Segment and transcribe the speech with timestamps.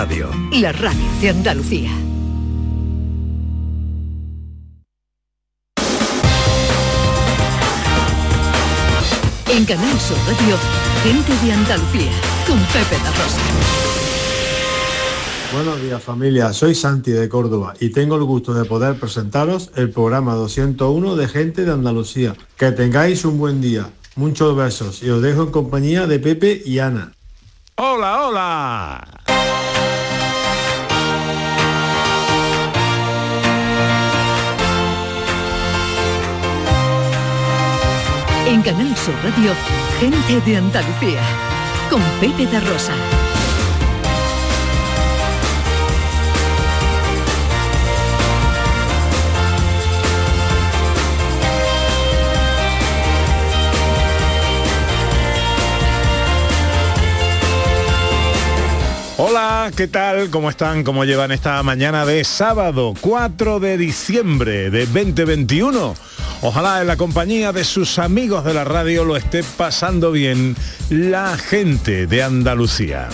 [0.00, 0.30] Radio.
[0.52, 1.90] La radio de Andalucía.
[9.50, 10.56] En Canal Sur Radio,
[11.02, 12.12] gente de Andalucía,
[12.46, 13.40] con Pepe La Rosa.
[15.52, 19.90] Buenos días familia, soy Santi de Córdoba y tengo el gusto de poder presentaros el
[19.90, 22.34] programa 201 de Gente de Andalucía.
[22.56, 26.78] Que tengáis un buen día, muchos besos y os dejo en compañía de Pepe y
[26.78, 27.12] Ana.
[27.76, 29.19] Hola, hola.
[38.50, 39.52] En Canal Sur Radio,
[40.00, 41.20] gente de Andalucía,
[41.88, 42.92] con Pepe de Rosa.
[59.16, 60.28] Hola, ¿qué tal?
[60.30, 60.82] ¿Cómo están?
[60.82, 65.94] ¿Cómo llevan esta mañana de sábado 4 de diciembre de 2021?
[66.42, 70.56] Ojalá en la compañía de sus amigos de la radio lo esté pasando bien
[70.88, 73.10] la gente de Andalucía.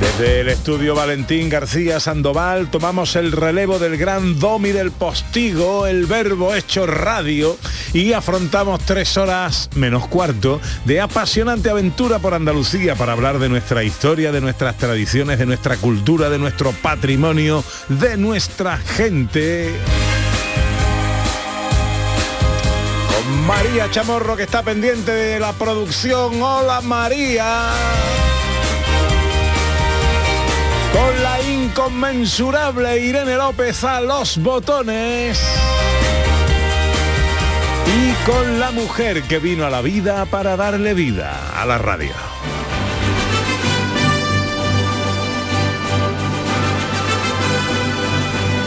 [0.00, 6.06] Desde el estudio Valentín García Sandoval tomamos el relevo del gran domi del postigo, el
[6.06, 7.58] verbo hecho radio,
[7.92, 13.84] y afrontamos tres horas menos cuarto de apasionante aventura por Andalucía para hablar de nuestra
[13.84, 19.74] historia, de nuestras tradiciones, de nuestra cultura, de nuestro patrimonio, de nuestra gente.
[23.46, 26.42] María Chamorro que está pendiente de la producción.
[26.42, 27.70] Hola María
[30.92, 35.40] con la inconmensurable Irene López a los botones
[37.86, 42.25] y con la mujer que vino a la vida para darle vida a la radio.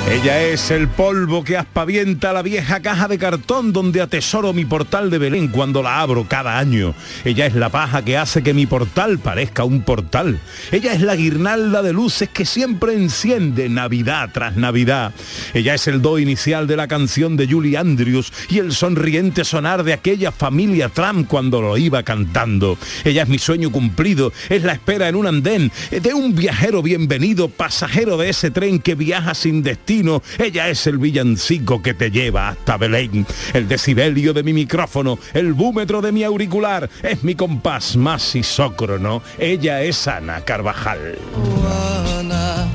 [0.10, 5.12] Ella es el polvo que aspavienta la vieja caja de cartón donde atesoro mi portal
[5.12, 6.96] de Belén cuando la abro cada año.
[7.24, 10.42] Ella es la paja que hace que mi portal parezca un portal.
[10.72, 15.14] Ella es la guirnalda de luces que siempre enciende Navidad tras Navidad.
[15.54, 19.84] Ella es el do inicial de la canción de Julie Andrews y el sonriente sonar
[19.84, 22.80] de aquella familia Trump cuando lo iba cantando.
[23.06, 27.48] Ella es mi sueño cumplido, es la espera en un andén de un viajero bienvenido,
[27.48, 29.99] pasajero de ese tren que viaja sin destino
[30.38, 33.26] ella es el villancico que te lleva hasta Belén.
[33.54, 39.22] El decibelio de mi micrófono, el búmetro de mi auricular, es mi compás más isócrono.
[39.38, 41.18] Ella es Ana Carvajal.
[42.18, 42.68] Ana,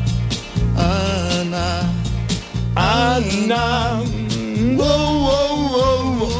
[0.76, 1.80] Ana,
[2.74, 4.02] Ana.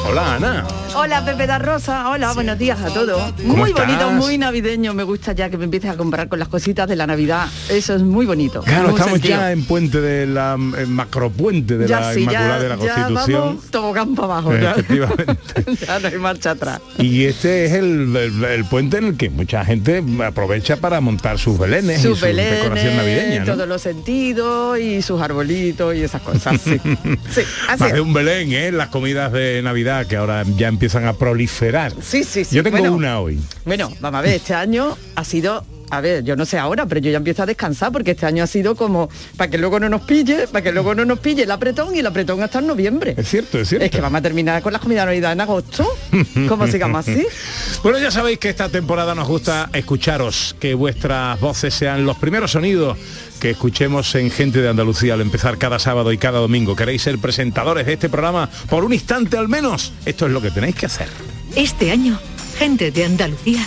[0.07, 0.84] Hola Ana.
[0.97, 3.33] Hola Pepe da Rosa, hola, buenos días a todos.
[3.43, 3.87] ¿Cómo Muy estás?
[3.87, 6.95] bonito, muy navideño, me gusta ya que me empieces a comprar con las cositas de
[6.95, 7.49] la Navidad.
[7.69, 8.61] Eso es muy bonito.
[8.63, 12.57] Claro, muy estamos ya en puente de la en macropuente de Ya la sí, Inmaculada
[12.57, 13.41] ya- de la ya Constitución.
[13.41, 14.53] vamos tobogán para abajo.
[14.57, 14.71] ya.
[14.71, 15.77] Efectivamente.
[15.87, 16.81] ya no hay marcha atrás.
[16.99, 21.39] Y este es el, el- el puente en el que mucha gente aprovecha para montar
[21.41, 23.41] sus belenes y su decoración navideña.
[23.45, 23.53] ¿no?
[23.55, 26.61] todos los sentidos y sus arbolitos y esas cosas.
[26.63, 26.79] Sí,
[27.31, 28.71] sí así Más de un Belén, ¿eh?
[28.71, 31.93] Las comidas de Navidad que ahora ya empiezan a proliferar.
[32.03, 32.57] Sí, sí, sí.
[32.57, 33.39] Yo tengo Bueno, una hoy.
[33.65, 37.01] Bueno, vamos a ver, este año ha sido, a ver, yo no sé ahora, pero
[37.01, 39.89] yo ya empiezo a descansar porque este año ha sido como para que luego no
[39.89, 42.67] nos pille, para que luego no nos pille el apretón y el apretón hasta en
[42.67, 43.15] noviembre.
[43.17, 43.85] Es cierto, es cierto.
[43.85, 45.87] Es que vamos a terminar con las comidas de Navidad en agosto.
[46.49, 47.27] ¿Cómo sigamos así?
[47.83, 52.53] Bueno, ya sabéis que esta temporada nos gusta escucharos, que vuestras voces sean los primeros
[52.53, 52.99] sonidos
[53.41, 56.75] que escuchemos en Gente de Andalucía al empezar cada sábado y cada domingo.
[56.75, 59.93] ¿Queréis ser presentadores de este programa por un instante al menos?
[60.07, 61.09] Esto es lo que tenéis que hacer.
[61.55, 62.19] Este año,
[62.59, 63.67] gente de Andalucía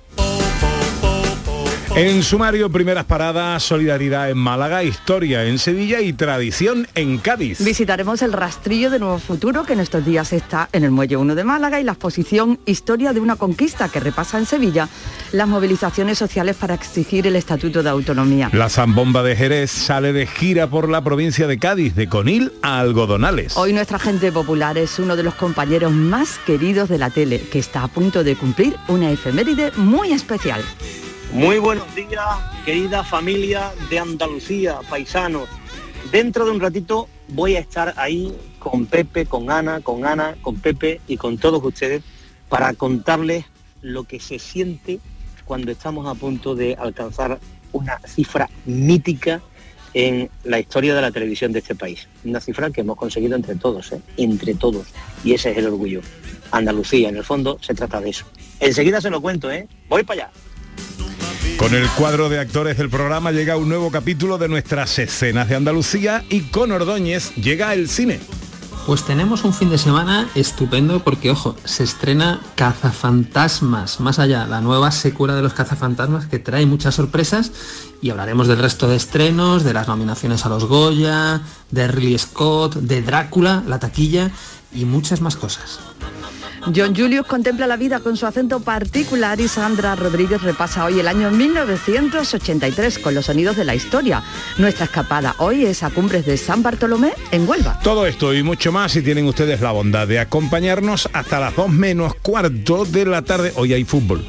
[1.93, 7.61] En sumario, primeras paradas, solidaridad en Málaga, historia en Sevilla y tradición en Cádiz.
[7.61, 11.35] Visitaremos el rastrillo de Nuevo Futuro que en estos días está en el Muelle 1
[11.35, 14.87] de Málaga y la exposición Historia de una conquista que repasa en Sevilla
[15.33, 18.49] las movilizaciones sociales para exigir el Estatuto de Autonomía.
[18.53, 22.79] La zambomba de Jerez sale de gira por la provincia de Cádiz, de Conil a
[22.79, 23.57] Algodonales.
[23.57, 27.59] Hoy nuestra gente popular es uno de los compañeros más queridos de la tele, que
[27.59, 30.63] está a punto de cumplir una efeméride muy especial.
[31.33, 32.25] Muy buenos días,
[32.65, 35.47] querida familia de Andalucía, paisanos.
[36.11, 40.57] Dentro de un ratito voy a estar ahí con Pepe, con Ana, con Ana, con
[40.59, 42.03] Pepe y con todos ustedes
[42.49, 43.45] para contarles
[43.81, 44.99] lo que se siente
[45.45, 47.39] cuando estamos a punto de alcanzar
[47.71, 49.41] una cifra mítica
[49.93, 52.09] en la historia de la televisión de este país.
[52.25, 54.01] Una cifra que hemos conseguido entre todos, ¿eh?
[54.17, 54.87] entre todos.
[55.23, 56.01] Y ese es el orgullo.
[56.51, 58.25] Andalucía, en el fondo, se trata de eso.
[58.59, 59.69] Enseguida se lo cuento, ¿eh?
[59.87, 60.50] Voy para allá.
[61.57, 65.55] Con el cuadro de actores del programa llega un nuevo capítulo de nuestras escenas de
[65.55, 68.19] Andalucía y con Ordóñez llega el cine.
[68.85, 74.59] Pues tenemos un fin de semana estupendo porque, ojo, se estrena Cazafantasmas, más allá, la
[74.59, 77.51] nueva secuela de los Cazafantasmas que trae muchas sorpresas
[78.01, 82.75] y hablaremos del resto de estrenos, de las nominaciones a los Goya, de Ridley Scott,
[82.75, 84.31] de Drácula, la taquilla
[84.73, 85.79] y muchas más cosas.
[86.65, 91.07] John Julius contempla la vida con su acento particular y Sandra Rodríguez repasa hoy el
[91.07, 94.23] año 1983 con los sonidos de la historia.
[94.57, 97.79] Nuestra escapada hoy es a Cumbres de San Bartolomé en Huelva.
[97.83, 101.69] Todo esto y mucho más si tienen ustedes la bondad de acompañarnos hasta las 2
[101.69, 103.51] menos cuarto de la tarde.
[103.55, 104.23] Hoy hay fútbol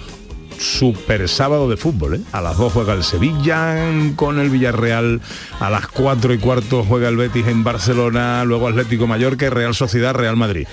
[0.63, 2.15] super sábado de fútbol.
[2.17, 2.21] ¿eh?
[2.33, 3.77] A las 2 juega el Sevilla
[4.17, 5.21] con el Villarreal,
[5.61, 10.15] a las 4 y cuarto juega el Betis en Barcelona, luego Atlético Mallorca Real Sociedad,
[10.15, 10.67] Real Madrid.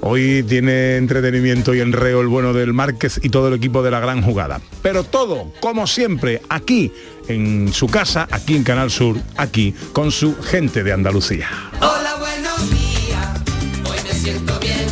[0.00, 4.00] Hoy tiene entretenimiento y enreo el bueno del Márquez y todo el equipo de la
[4.00, 4.60] gran jugada.
[4.82, 6.92] Pero todo, como siempre, aquí
[7.28, 11.48] en su casa, aquí en Canal Sur, aquí con su gente de Andalucía.
[11.80, 13.40] Hola, buenos días.
[13.88, 14.86] Hoy me siento bien.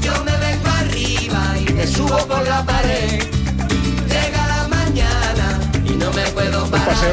[0.00, 3.39] Yo me vengo arriba y me subo por la pared.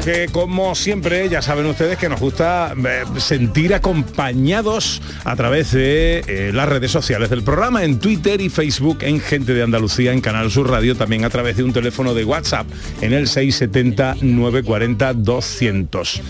[0.03, 6.23] Que, como siempre, ya saben ustedes que nos gusta eh, sentir acompañados a través de
[6.27, 10.21] eh, las redes sociales del programa, en Twitter y Facebook, en Gente de Andalucía, en
[10.21, 12.67] Canal Sur Radio, también a través de un teléfono de WhatsApp
[13.01, 16.21] en el 670-940-200.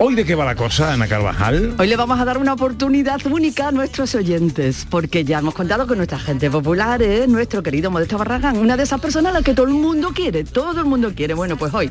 [0.00, 1.74] ¿Hoy de qué va la cosa, Ana Carvajal?
[1.76, 5.88] Hoy le vamos a dar una oportunidad única a nuestros oyentes, porque ya hemos contado
[5.88, 7.26] con nuestra gente popular, ¿eh?
[7.26, 10.44] nuestro querido Modesto Barragán, una de esas personas a las que todo el mundo quiere,
[10.44, 11.34] todo el mundo quiere.
[11.34, 11.90] Bueno, pues hoy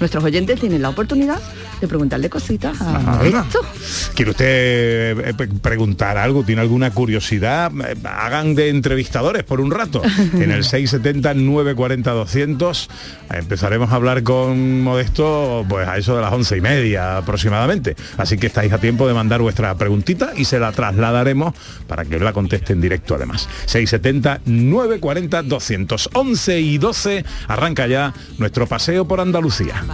[0.00, 1.40] nuestros oyentes tienen la oportunidad
[1.80, 3.60] de preguntarle cositas a Modesto.
[4.14, 6.42] ¿Quiere usted eh, pe- preguntar algo?
[6.44, 7.70] ¿Tiene alguna curiosidad?
[7.86, 10.00] Eh, Hagan de entrevistadores por un rato.
[10.34, 12.88] En el 670-940-200
[13.32, 17.96] empezaremos a hablar con Modesto pues a eso de las once y media aproximadamente.
[18.16, 21.54] Así que estáis a tiempo de mandar vuestra preguntita y se la trasladaremos
[21.86, 23.48] para que la conteste en directo además.
[23.66, 26.08] 670-940-200.
[26.12, 29.84] 11 y 12 arranca ya nuestro paseo por Andalucía.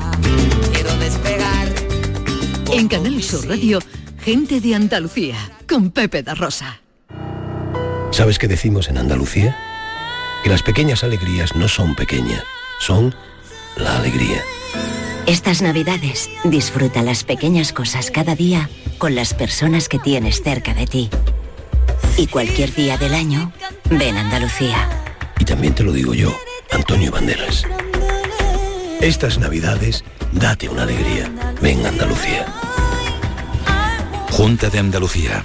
[2.73, 3.81] En Canal Sur Radio,
[4.25, 5.37] gente de Andalucía,
[5.69, 6.81] con Pepe da Rosa.
[8.11, 9.55] ¿Sabes qué decimos en Andalucía?
[10.43, 12.43] Que las pequeñas alegrías no son pequeñas,
[12.81, 13.15] son
[13.77, 14.43] la alegría.
[15.27, 20.87] Estas navidades disfruta las pequeñas cosas cada día con las personas que tienes cerca de
[20.87, 21.11] ti.
[22.17, 23.53] Y cualquier día del año,
[23.91, 24.89] ven Andalucía.
[25.39, 26.35] Y también te lo digo yo,
[26.71, 27.65] Antonio Banderas.
[29.03, 31.31] Estas navidades, date una alegría.
[31.61, 32.47] Ven Andalucía.
[34.31, 35.45] Junta de Andalucía.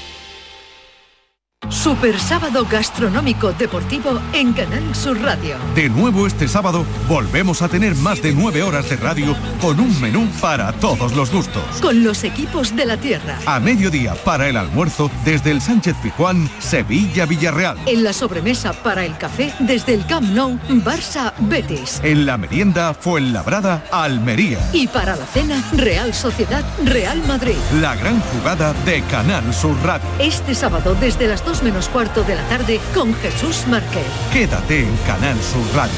[1.69, 5.55] Super sábado gastronómico deportivo en Canal Sur Radio.
[5.75, 10.01] De nuevo este sábado volvemos a tener más de nueve horas de radio con un
[10.01, 11.63] menú para todos los gustos.
[11.81, 13.37] Con los equipos de la tierra.
[13.45, 17.77] A mediodía para el almuerzo desde el Sánchez Pijuán, Sevilla Villarreal.
[17.85, 22.01] En la sobremesa para el café desde el Camp Nou, Barça Betis.
[22.03, 24.59] En la merienda Fuenlabrada, Almería.
[24.73, 27.55] Y para la cena, Real Sociedad Real Madrid.
[27.79, 30.09] La gran jugada de Canal Sur Radio.
[30.19, 34.05] Este sábado desde las 2 menos cuarto de la tarde con Jesús Márquez.
[34.31, 35.91] Quédate en Canal Sur Radio,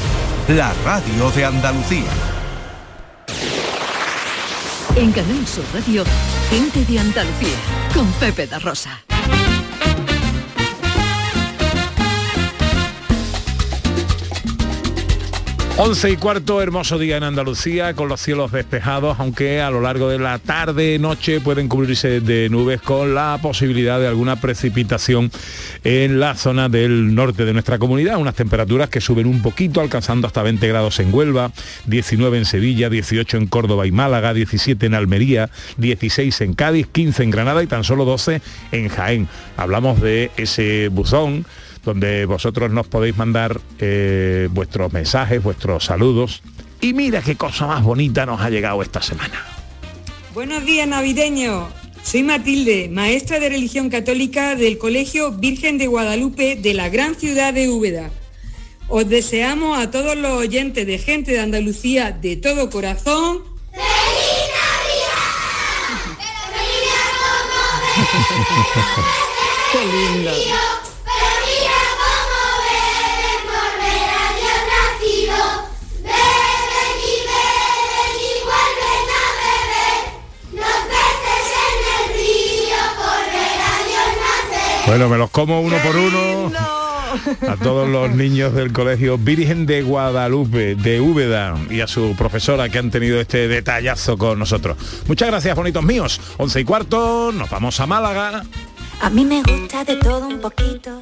[0.48, 2.10] la radio de Andalucía.
[4.96, 6.02] En Canal Sur Radio,
[6.50, 7.56] gente de Andalucía
[7.94, 9.04] con Pepe da Rosa.
[15.76, 20.08] 11 y cuarto, hermoso día en Andalucía, con los cielos despejados, aunque a lo largo
[20.08, 25.32] de la tarde, noche pueden cubrirse de nubes con la posibilidad de alguna precipitación
[25.82, 28.18] en la zona del norte de nuestra comunidad.
[28.18, 31.50] Unas temperaturas que suben un poquito, alcanzando hasta 20 grados en Huelva,
[31.86, 37.24] 19 en Sevilla, 18 en Córdoba y Málaga, 17 en Almería, 16 en Cádiz, 15
[37.24, 38.40] en Granada y tan solo 12
[38.70, 39.26] en Jaén.
[39.56, 41.44] Hablamos de ese buzón
[41.84, 46.42] donde vosotros nos podéis mandar eh, vuestros mensajes, vuestros saludos.
[46.80, 49.44] Y mira qué cosa más bonita nos ha llegado esta semana.
[50.34, 51.68] Buenos días navideños.
[52.02, 57.54] Soy Matilde, maestra de religión católica del Colegio Virgen de Guadalupe de la gran ciudad
[57.54, 58.10] de Úbeda.
[58.88, 63.38] Os deseamos a todos los oyentes de gente de Andalucía de todo corazón.
[69.72, 70.30] Qué lindo.
[84.86, 86.52] Bueno, me los como uno por uno.
[87.48, 92.68] A todos los niños del colegio Virgen de Guadalupe, de Úbeda, y a su profesora
[92.68, 94.76] que han tenido este detallazo con nosotros.
[95.06, 96.20] Muchas gracias, bonitos míos.
[96.36, 98.44] Once y cuarto, nos vamos a Málaga.
[99.00, 101.00] A mí me gusta de todo un poquito.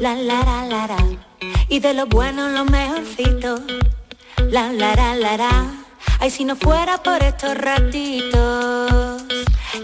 [0.00, 1.04] La la la la la.
[1.68, 3.60] Y de lo bueno lo mejorcito.
[4.50, 5.66] La la la la la.
[6.20, 9.07] Ay, si no fuera por estos ratitos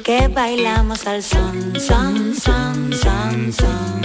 [0.02, 4.00] que bailamos al son, son, son, son, son.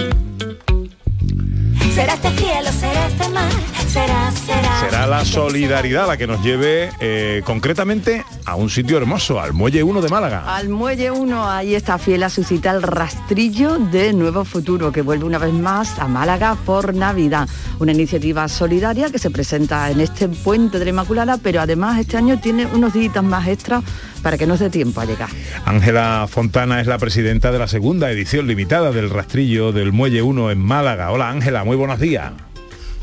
[1.94, 3.50] Será este cielo, será este mar,
[3.90, 4.80] será, será.
[4.80, 9.82] Será la solidaridad la que nos lleve eh, concretamente a un sitio hermoso, al Muelle
[9.82, 10.56] 1 de Málaga.
[10.56, 15.02] Al Muelle 1, ahí está fiel a su cita el rastrillo de Nuevo Futuro, que
[15.02, 17.48] vuelve una vez más a Málaga por Navidad.
[17.80, 22.16] Una iniciativa solidaria que se presenta en este puente de la Inmaculada, pero además este
[22.16, 23.82] año tiene unos días más extras
[24.22, 25.30] para que nos dé tiempo a llegar.
[25.64, 30.52] Ángela Fontana es la presidenta de la segunda edición limitada del rastrillo del Muelle 1
[30.52, 31.10] en Málaga.
[31.10, 32.32] Hola Ángela, muy buenos días.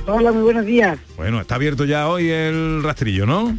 [0.10, 0.98] Hola, muy buenos días.
[1.18, 3.58] Bueno, está abierto ya hoy el rastrillo, ¿no?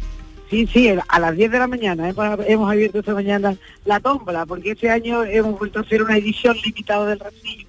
[0.49, 4.47] Sí, sí, a las 10 de la mañana hemos, hemos abierto esta mañana la tómbola,
[4.47, 7.67] porque este año hemos vuelto a hacer una edición limitada del rastrillo.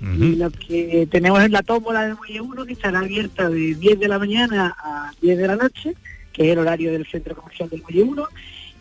[0.00, 3.98] Y lo que tenemos es la tómbola del Muelle 1 que estará abierta de 10
[3.98, 5.94] de la mañana a 10 de la noche,
[6.32, 8.28] que es el horario del centro comercial del Muelle 1,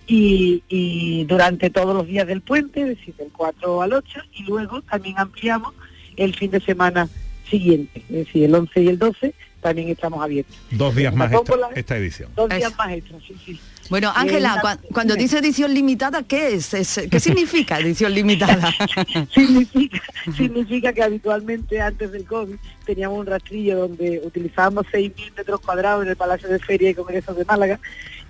[0.05, 4.43] y, y durante todos los días del puente, es decir, del 4 al 8, y
[4.43, 5.73] luego también ampliamos
[6.17, 7.09] el fin de semana
[7.57, 10.55] siguiente, es decir, el 11 y el 12 también estamos abiertos.
[10.72, 12.29] Dos días más esta, esta edición.
[12.36, 13.60] Dos días más extra, sí, sí.
[13.89, 16.74] Bueno, Ángela, la- cua- cuando dice edición limitada, ¿qué es?
[16.74, 18.74] Es- ¿Qué significa edición limitada?
[19.33, 20.01] significa,
[20.36, 22.55] significa que habitualmente antes del COVID
[22.86, 27.36] teníamos un rastrillo donde utilizábamos 6.000 metros cuadrados en el Palacio de Feria y Congresos
[27.38, 27.79] de Málaga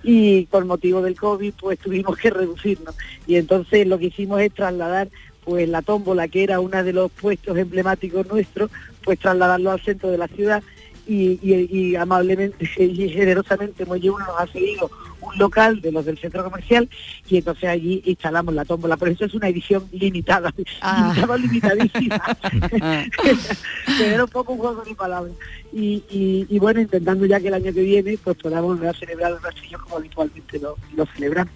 [0.02, 2.94] y por motivo del COVID pues tuvimos que reducirnos
[3.26, 5.08] y entonces lo que hicimos es trasladar
[5.44, 8.70] pues la tómbola que era uno de los puestos emblemáticos nuestros
[9.04, 10.62] pues trasladarlo al centro de la ciudad
[11.06, 16.04] y, y- y amablemente y generosamente Muelle Uno nos ha cedido un local de los
[16.04, 16.88] del centro comercial
[17.28, 18.96] y entonces allí instalamos la tómbola.
[18.98, 22.36] Por eso es una edición limitada, limitada, limitadísima.
[23.98, 25.32] Pero poco un juego de palabras.
[25.72, 28.98] Y, y- y bueno, intentando ya que el año que viene pues podamos volver a
[28.98, 31.52] celebrar los rastrillos como habitualmente lo, lo celebramos.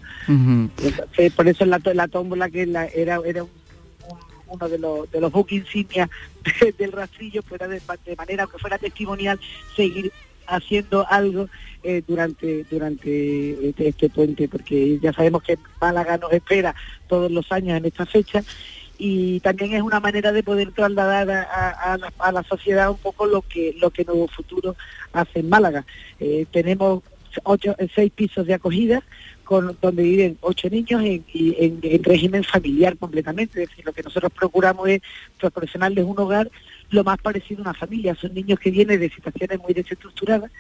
[0.82, 3.50] Entonces, por eso la, la tómbola que la- era, era un-
[4.48, 6.08] uno de los, de los buques insignia
[6.60, 9.38] de- del rastrillo, fuera de, de manera que fuera testimonial,
[9.76, 10.12] seguir
[10.46, 11.48] haciendo algo
[11.82, 16.74] eh, durante durante este, este puente, porque ya sabemos que Málaga nos espera
[17.06, 18.42] todos los años en esta fecha
[18.98, 23.42] y también es una manera de poder trasladar a, a la sociedad un poco lo
[23.42, 24.74] que lo que Nuevo Futuro
[25.12, 25.84] hace en Málaga.
[26.18, 27.02] Eh, tenemos
[27.44, 29.02] ocho, seis pisos de acogida
[29.44, 33.62] con donde viven ocho niños en, en, en régimen familiar completamente.
[33.62, 35.00] Es decir, lo que nosotros procuramos es
[35.38, 36.50] proporcionarles un hogar
[36.90, 38.14] lo más parecido a una familia.
[38.14, 40.50] Son niños que vienen de situaciones muy desestructuradas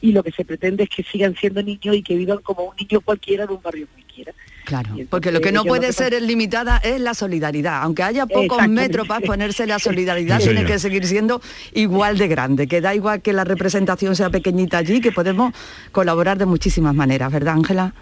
[0.00, 2.76] y lo que se pretende es que sigan siendo niños y que vivan como un
[2.76, 4.32] niño cualquiera de un barrio cualquiera.
[4.64, 7.82] Claro, entonces, porque lo que no puede que ser limitada es la solidaridad.
[7.82, 11.40] Aunque haya pocos metros para ponerse la solidaridad, tiene que seguir siendo
[11.72, 12.66] igual de grande.
[12.66, 15.54] Que da igual que la representación sea pequeñita allí, que podemos
[15.90, 17.94] colaborar de muchísimas maneras, ¿verdad, Ángela?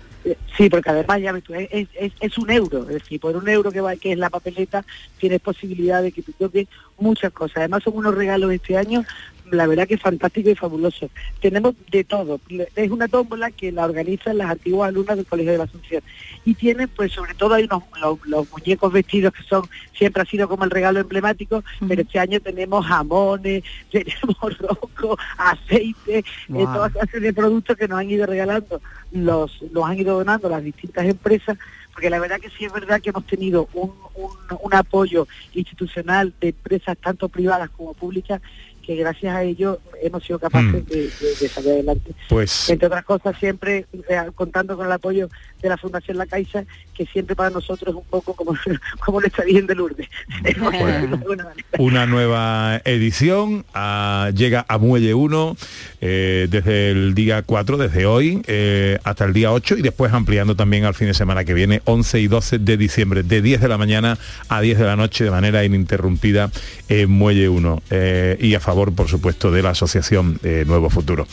[0.56, 3.48] Sí, porque además ya ves tú, es, es- es un euro, es decir, por un
[3.48, 4.84] euro que va que es la papeleta
[5.20, 6.66] tienes posibilidad de que te toquen
[6.98, 7.58] muchas cosas.
[7.58, 9.04] Además son unos regalos este año,
[9.50, 11.08] la verdad que es fantástico y fabuloso.
[11.40, 12.40] Tenemos de todo.
[12.74, 16.02] Es una tómbola que la organizan las antiguas alumnas del Colegio de la Asunción.
[16.44, 19.64] Y tiene, pues sobre todo hay unos los, los muñecos vestidos que son,
[19.96, 26.18] siempre ha sido como el regalo emblemático, pero este año tenemos jamones, tenemos roco, aceite,
[26.18, 26.74] eh, Guau.
[26.74, 28.80] toda clase de productos que nos han ido regalando,
[29.12, 31.56] los, los han ido donando las distintas empresas,
[31.92, 36.32] porque la verdad que sí es verdad que hemos tenido un, un- un apoyo institucional
[36.40, 38.40] de empresas tanto privadas como públicas
[38.86, 40.86] que gracias a ello hemos sido capaces Mm.
[40.86, 42.12] de, de- de salir adelante.
[42.28, 45.28] Pues Entre otras cosas, siempre eh, contando con el apoyo
[45.62, 48.54] de la Fundación La Caixa, que siempre para nosotros es un poco como,
[49.04, 50.08] como de Lourdes.
[50.58, 51.54] Por decirlo de manera.
[51.78, 55.56] una nueva edición ah, llega a Muelle 1
[56.00, 60.56] eh, desde el día 4, desde hoy eh, hasta el día 8 y después ampliando
[60.56, 63.68] también al fin de semana que viene, 11 y 12 de diciembre, de 10 de
[63.68, 66.50] la mañana a 10 de la noche de manera ininterrumpida
[66.88, 71.26] en Muelle 1 eh, y a favor, por supuesto, de la Asociación eh, Nuevo Futuro.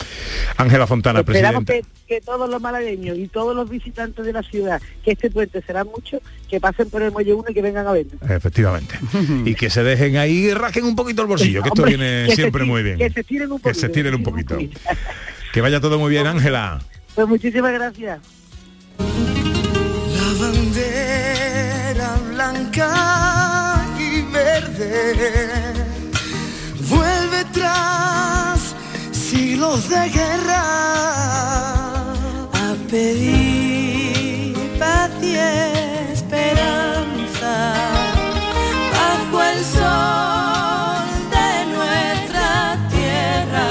[0.57, 1.93] Ángela Fontana, Esperamos presidenta.
[2.07, 5.61] que, que todos los malagueños y todos los visitantes de la ciudad, que este puente
[5.65, 8.21] será mucho, que pasen por el Muelle 1 y que vengan a vernos.
[8.29, 8.99] Efectivamente.
[9.45, 12.27] y que se dejen ahí y rasquen un poquito el bolsillo, que esto Hombre, viene
[12.27, 12.97] que siempre muy bien.
[12.99, 13.79] Que se tiren un Que poquito.
[13.79, 14.57] se tiren un poquito.
[15.53, 16.81] Que vaya todo muy bien, Ángela.
[17.13, 18.19] Pues muchísimas gracias.
[18.97, 25.73] La bandera blanca y verde
[26.89, 28.75] vuelve tras
[29.11, 30.63] siglos de guerra
[32.51, 33.52] a pedir
[36.11, 36.73] esperanza
[38.91, 43.67] bajo el sol de nuestra tierra.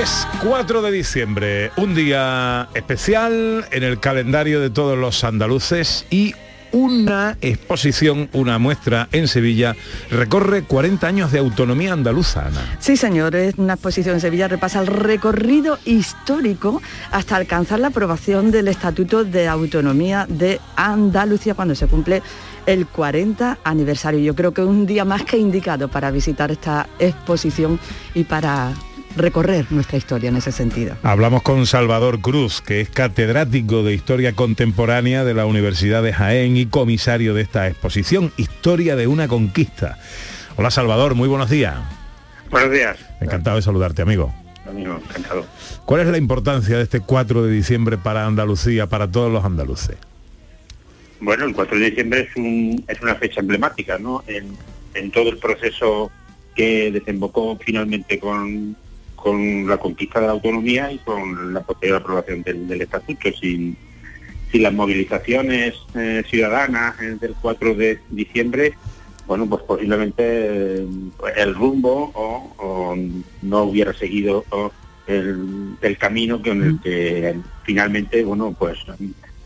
[0.00, 6.34] Es 4 de diciembre, un día especial en el calendario de todos los andaluces y
[6.72, 9.76] una exposición, una muestra en Sevilla,
[10.10, 12.76] recorre 40 años de autonomía andaluza, Ana.
[12.80, 18.50] Sí, señor, es una exposición en Sevilla repasa el recorrido histórico hasta alcanzar la aprobación
[18.50, 22.22] del Estatuto de Autonomía de Andalucía cuando se cumple
[22.66, 24.20] el 40 aniversario.
[24.20, 27.78] Yo creo que es un día más que indicado para visitar esta exposición
[28.14, 28.72] y para
[29.16, 30.96] recorrer nuestra historia en ese sentido.
[31.02, 36.56] Hablamos con Salvador Cruz, que es catedrático de Historia Contemporánea de la Universidad de Jaén
[36.56, 39.98] y comisario de esta exposición, Historia de una Conquista.
[40.56, 41.76] Hola Salvador, muy buenos días.
[42.50, 42.98] Buenos días.
[43.20, 44.34] Encantado de saludarte, amigo.
[44.68, 45.46] Amigo, encantado.
[45.84, 49.96] ¿Cuál es la importancia de este 4 de diciembre para Andalucía, para todos los andaluces?
[51.20, 54.22] Bueno, el 4 de diciembre es, un, es una fecha emblemática, ¿no?
[54.26, 54.56] En,
[54.94, 56.10] en todo el proceso
[56.54, 58.76] que desembocó finalmente con,
[59.22, 63.28] con la conquista de la autonomía y con la posterior aprobación del, estatuto.
[63.40, 63.76] Sin,
[64.50, 68.74] sin las movilizaciones eh, ciudadanas eh, del 4 de diciembre,
[69.26, 70.22] bueno, pues posiblemente
[70.82, 70.86] eh,
[71.36, 72.96] el rumbo o,
[73.42, 74.44] no hubiera seguido
[75.06, 78.78] el, el camino con el que finalmente, bueno, pues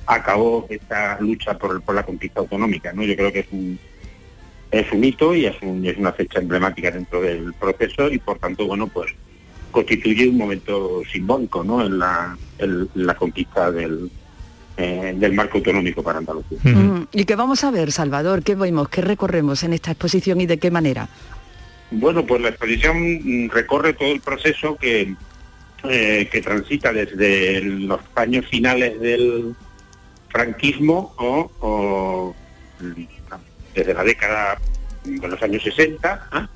[0.06, 3.02] acabó esta lucha por, por la conquista autonómica, ¿no?
[3.04, 3.78] Yo creo que es un
[4.72, 8.38] es un hito y es, un- es una fecha emblemática dentro del proceso y por
[8.40, 9.12] tanto, bueno, pues
[9.76, 11.84] constituye un momento simbólico, ¿no?
[11.84, 14.10] En la, en la conquista del,
[14.78, 16.58] eh, del marco autonómico para Andalucía.
[16.62, 18.42] Mm, ¿Y qué vamos a ver, Salvador?
[18.42, 18.88] ¿Qué vemos?
[18.88, 21.10] ¿Qué recorremos en esta exposición y de qué manera?
[21.90, 25.14] Bueno, pues la exposición recorre todo el proceso que,
[25.84, 29.54] eh, que transita desde los años finales del
[30.30, 32.34] franquismo o, o,
[32.80, 33.02] mm,
[33.74, 34.58] desde la década
[35.04, 36.48] de los años 60 ¿ah?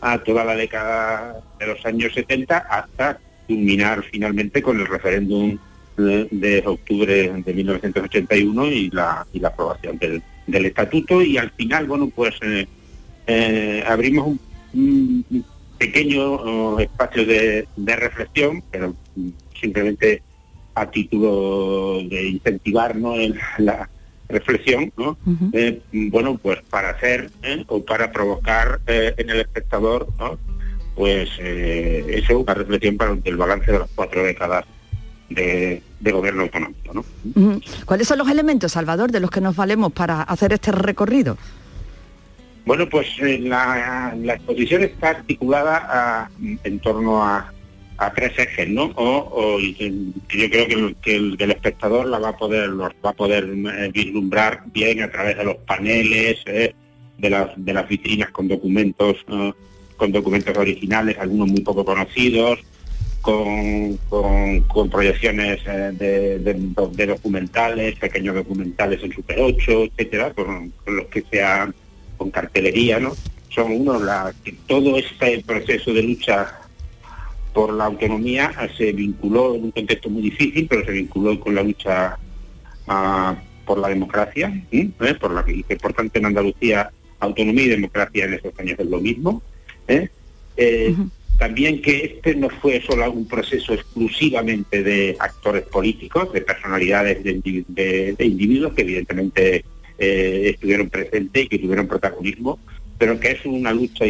[0.00, 5.58] A toda la década de los años 70 hasta culminar finalmente con el referéndum
[5.96, 10.22] de, de octubre de 1981 y la, y la aprobación del,
[10.66, 12.66] estatuto y al final, bueno, pues eh,
[13.26, 14.36] eh, abrimos
[14.74, 15.44] un,
[15.78, 18.94] pequeño oh, espacio de, reflexión, pero
[19.58, 20.22] simplemente
[20.74, 23.14] a título de incentivar ¿no?
[23.14, 23.88] el, la-
[24.30, 25.16] reflexión, ¿no?
[25.52, 27.64] Eh, bueno, pues para hacer ¿eh?
[27.68, 30.38] o para provocar eh, en el espectador, ¿no?
[30.94, 34.64] Pues eso, una reflexión para el balance de las cuatro décadas
[35.30, 37.04] de, de gobierno autonómico, ¿no?
[37.86, 41.38] ¿Cuáles son los elementos, Salvador, de los que nos valemos para hacer este recorrido?
[42.66, 43.06] Bueno, pues
[43.40, 46.30] la, la exposición está articulada a-
[46.64, 47.52] en torno a,
[48.00, 48.84] a tres ejes, ¿no?
[48.96, 54.62] O, yo creo que el, espectador la va a poder, va a poder eh, vislumbrar
[54.72, 56.74] bien a través de los paneles, eh,
[57.18, 59.52] de las de las vitrinas con documentos, eh,
[59.98, 62.60] con documentos originales, algunos muy poco conocidos,
[63.20, 65.62] con, con- proyecciones
[65.98, 71.70] de, documentales, pequeños documentales en Super 8, etcétera, con, los que se ha
[72.16, 73.12] con cartelería, ¿no?
[73.50, 76.59] Son uno la que todo este proceso de lucha
[77.52, 81.62] por la autonomía se vinculó en un contexto muy difícil, pero se vinculó con la
[81.62, 82.18] lucha
[82.86, 83.36] ah,
[83.66, 84.92] por la democracia, ¿sí?
[85.00, 85.14] ¿Eh?
[85.20, 89.00] por la que por tanto en Andalucía autonomía y democracia en esos años es lo
[89.00, 89.42] mismo.
[89.88, 90.08] ¿eh?
[90.56, 90.94] Eh,
[91.38, 97.40] También que este no fue solo un proceso exclusivamente de actores políticos, de personalidades de,
[97.68, 99.64] de- de individuos que evidentemente
[99.98, 102.58] eh, estuvieron presentes y que tuvieron protagonismo,
[102.98, 104.04] pero que es una lucha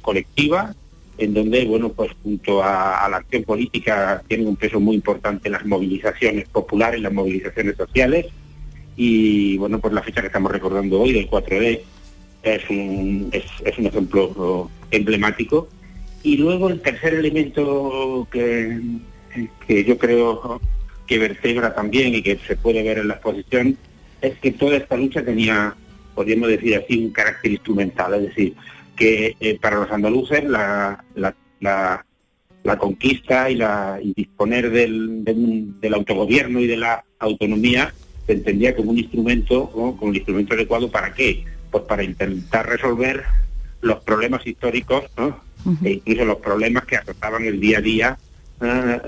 [0.00, 0.74] colectiva
[1.22, 5.64] en donde, bueno, pues junto a, la acción política tienen un peso muy importante las
[5.64, 8.26] movilizaciones populares, las movilizaciones sociales
[8.96, 11.80] y, bueno, pues la fecha que estamos recordando hoy del 4D
[12.42, 15.68] es un, es, un ejemplo emblemático.
[16.24, 18.80] Y luego el tercer elemento que,
[19.66, 20.60] que yo creo
[21.06, 23.76] que vertebra también y que se puede ver en la exposición
[24.20, 25.74] es que toda esta lucha tenía,
[26.14, 28.54] podríamos decir así, un carácter instrumental, es decir,
[28.96, 32.04] que eh, para los andaluces la, la, la-
[32.64, 37.92] la conquista y, la, y disponer del, del- del autogobierno y de la autonomía
[38.24, 39.96] se entendía como un instrumento, ¿no?
[39.96, 41.44] como un instrumento adecuado para qué?
[41.72, 43.24] Pues para intentar resolver
[43.80, 45.40] los problemas históricos ¿no?
[45.84, 48.18] e incluso los problemas que azotaban el día a día
[48.60, 49.00] eh,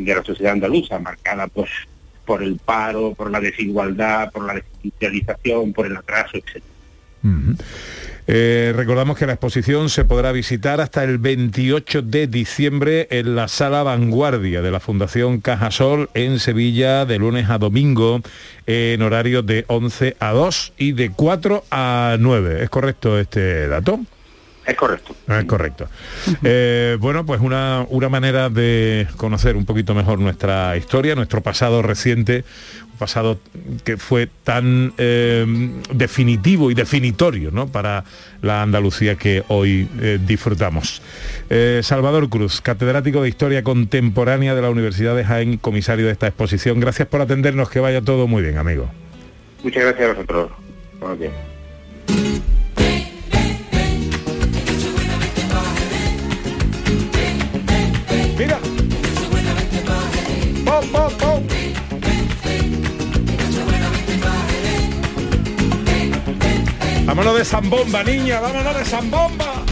[0.00, 1.70] de la sociedad andaluza, marcada pues
[2.26, 6.62] por el paro, por la desigualdad, por la desindustrialización, por el atraso, etc.
[8.30, 13.48] Eh, recordamos que la exposición se podrá visitar hasta el 28 de diciembre en la
[13.48, 18.20] Sala Vanguardia de la Fundación Cajasol en Sevilla de lunes a domingo
[18.66, 22.64] en horario de 11 a 2 y de 4 a 9.
[22.64, 23.98] ¿Es correcto este dato?
[24.66, 25.16] Es correcto.
[25.26, 25.88] Es correcto.
[26.44, 31.80] Eh, bueno, pues una, una manera de conocer un poquito mejor nuestra historia, nuestro pasado
[31.80, 32.44] reciente,
[32.98, 33.38] pasado
[33.84, 35.46] que fue tan eh,
[35.92, 37.68] definitivo y definitorio ¿no?
[37.68, 38.04] para
[38.42, 41.00] la Andalucía que hoy eh, disfrutamos.
[41.48, 46.26] Eh, Salvador Cruz, catedrático de Historia Contemporánea de la Universidad de Jaén, comisario de esta
[46.26, 46.80] exposición.
[46.80, 48.90] Gracias por atendernos, que vaya todo muy bien, amigo.
[49.62, 50.50] Muchas gracias a vosotros.
[67.08, 69.64] Vámonos de zambomba, niña, vámonos de zambomba.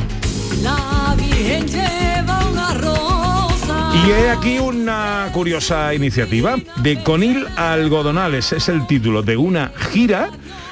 [0.62, 3.92] La Virgen lleva una rosa.
[3.92, 10.31] Y he aquí una curiosa iniciativa de Conil Algodonales, es el título de una gira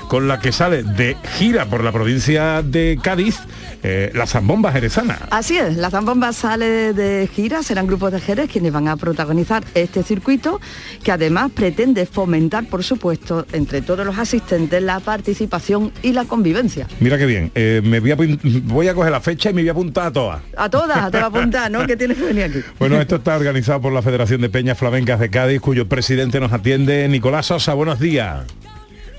[0.09, 3.41] con la que sale de gira por la provincia de Cádiz
[3.87, 5.19] eh, la zambomba jerezana.
[5.31, 9.63] Así es, la zambomba sale de gira, serán grupos de Jerez quienes van a protagonizar
[9.75, 10.59] este circuito
[11.03, 16.89] que además pretende fomentar, por supuesto, entre todos los asistentes la participación y la convivencia.
[16.99, 19.69] Mira qué bien, eh, me voy a, voy a coger la fecha y me voy
[19.69, 20.43] a apuntar a todas.
[20.57, 21.87] A todas, te va a apuntar, ¿no?
[21.87, 22.61] Que tienes que venir aquí.
[22.79, 26.55] Bueno, esto está organizado por la Federación de Peñas Flamencas de Cádiz, cuyo presidente nos
[26.55, 27.75] atiende, Nicolás Sosa.
[27.75, 28.47] Buenos días.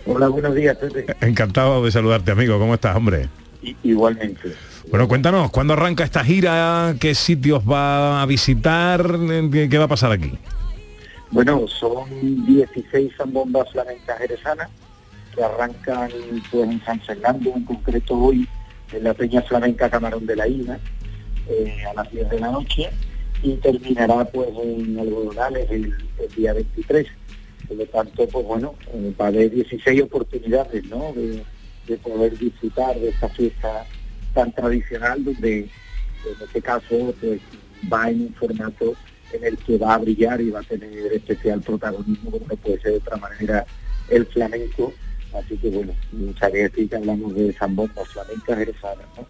[0.07, 1.05] Hola, buenos días, Pepe.
[1.21, 2.57] Encantado de saludarte, amigo.
[2.57, 3.29] ¿Cómo estás, hombre?
[3.83, 4.53] Igualmente.
[4.89, 6.95] Bueno, cuéntanos, ¿cuándo arranca esta gira?
[6.99, 9.03] ¿Qué sitios va a visitar?
[9.51, 10.31] ¿Qué, qué va a pasar aquí?
[11.31, 12.05] Bueno, son
[12.45, 14.69] 16 zambombas flamencas jerezanas
[15.33, 16.09] que arrancan
[16.51, 18.47] pues en San Fernando, en concreto hoy,
[18.93, 20.79] en la Peña Flamenca Camarón de la Isla,
[21.49, 22.89] eh, a las 10 de la noche,
[23.43, 27.07] y terminará pues en Algodonales el, el día 23.
[27.67, 31.11] Por lo tanto, pues bueno, eh, va a haber 16 oportunidades, ¿no?
[31.13, 31.43] De,
[31.87, 33.85] de poder disfrutar de esta fiesta
[34.33, 37.39] tan tradicional donde en este caso pues
[37.91, 38.93] va en un formato
[39.31, 42.91] en el que va a brillar y va a tener especial protagonismo como puede ser
[42.91, 43.65] de otra manera
[44.09, 44.93] el flamenco
[45.33, 45.93] así que bueno
[46.39, 49.27] sabía que hablamos de zambombas flamencas jerezanas ¿no?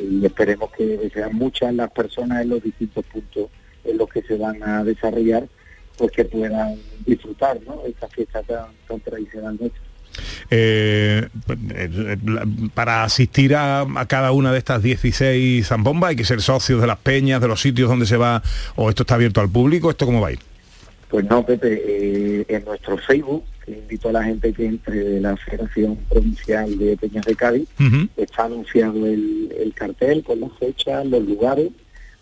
[0.00, 3.48] y esperemos que sean muchas las personas en los distintos puntos
[3.84, 5.48] en los que se van a desarrollar
[5.96, 7.82] pues que puedan disfrutar ¿no?
[7.86, 9.85] esta fiesta tan, tan tradicional nuestra
[10.50, 11.28] Eh,
[12.74, 16.86] para asistir a, a cada una de estas 16 zambombas hay que ser socios de
[16.86, 18.42] las peñas, de los sitios donde se va,
[18.76, 20.38] o esto está abierto al público, ¿esto cómo va a ir?
[21.08, 25.20] Pues no, Pepe, eh, en nuestro Facebook, que invito a la gente que entre de
[25.20, 27.68] la Federación Provincial de Peñas de Cádiz,
[28.16, 31.70] está anunciado el, el cartel con las fechas, los lugares.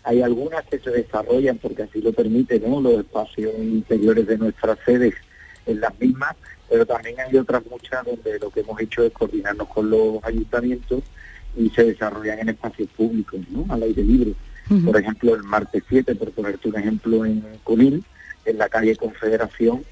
[0.03, 2.79] Hay algunas que se desarrollan porque así lo permite, ¿no?
[2.79, 5.15] Los espacios interiores de nuestras sedes
[5.65, 6.35] en las mismas,
[6.69, 11.03] pero también hay otras muchas donde lo que hemos hecho es coordinarnos con los ayuntamientos
[11.55, 13.65] y se desarrollan en espacios públicos, ¿no?
[13.73, 14.33] Al aire libre.
[14.83, 18.03] Por ejemplo, el martes 7, por ponerte un ejemplo, en Conil,
[18.45, 19.83] en la calle Confederación,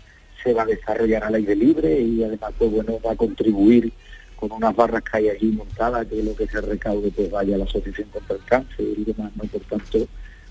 [0.44, 3.94] se va a desarrollar al aire libre y además, pues bueno, va a contribuir
[4.36, 7.60] con unas barras que hay allí montadas, que lo que se recaude pues vaya a
[7.60, 9.44] la Asociación contra el Cáncer y demás, ¿no?
[9.46, 10.08] Por tanto,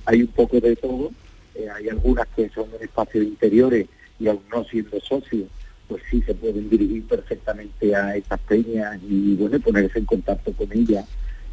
[0.06, 1.10] hay un poco de todo,
[1.54, 3.86] eh, hay algunas que son en espacios interiores
[4.18, 5.48] y aún no siendo socios,
[5.92, 10.72] pues sí se pueden dirigir perfectamente a estas peñas y bueno, ponerse en contacto con
[10.72, 11.04] ellas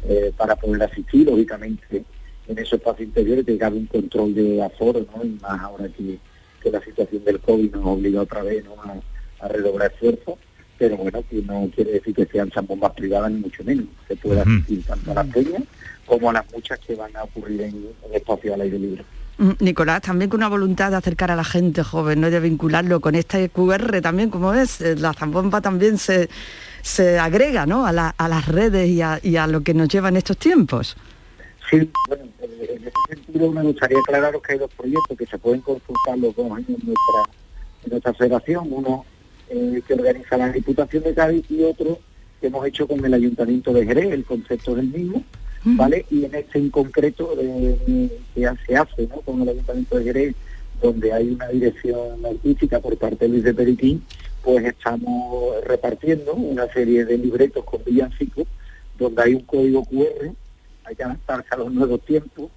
[0.08, 2.04] eh, para poder asistir, lógicamente,
[2.48, 5.22] en esos espacios interiores que cabe un control de aforo, ¿no?
[5.22, 6.18] Y más ahora que,
[6.62, 8.72] que la situación del COVID nos obliga otra vez ¿no?
[8.82, 10.38] a, a redoblar esfuerzos,
[10.78, 13.84] pero bueno, que no quiere decir que sean bombas privadas ni mucho menos.
[14.08, 15.62] Se puede asistir tanto a las peñas
[16.06, 19.04] como a las muchas que van a ocurrir en, en espacios al aire libre.
[19.40, 22.28] Mm, Nicolás, también con una voluntad de acercar a la gente joven, ¿no?
[22.30, 26.28] De vincularlo con este QR también, como ves, eh, la zambomba también se,
[26.82, 27.86] se agrega ¿no?
[27.86, 28.86] a, la- a las redes
[29.24, 30.94] y a, lo que nos lleva en estos tiempos.
[31.70, 35.38] Sí, bueno, eh, en ese sentido me gustaría aclararos que hay dos proyectos que se
[35.38, 37.32] pueden consultar los dos años en nuestra,
[37.84, 39.06] en nuestra federación, uno
[39.48, 41.98] eh, que organiza la Diputación de Cádiz y otro
[42.42, 45.24] que hemos hecho con el Ayuntamiento de Jerez, el concepto es el mismo,
[45.64, 46.06] ¿vale?
[46.10, 49.20] Y en este en concreto eh, que se hace ¿no?
[49.20, 50.34] con el Ayuntamiento de Jerez,
[50.82, 54.02] donde hay una dirección artística por parte de Luis de Peritín,
[54.42, 58.46] pues estamos repartiendo una serie de libretos con villancicos,
[58.98, 60.30] donde hay un código QR,
[60.84, 62.50] hay que adaptarse a los nuevos tiempos,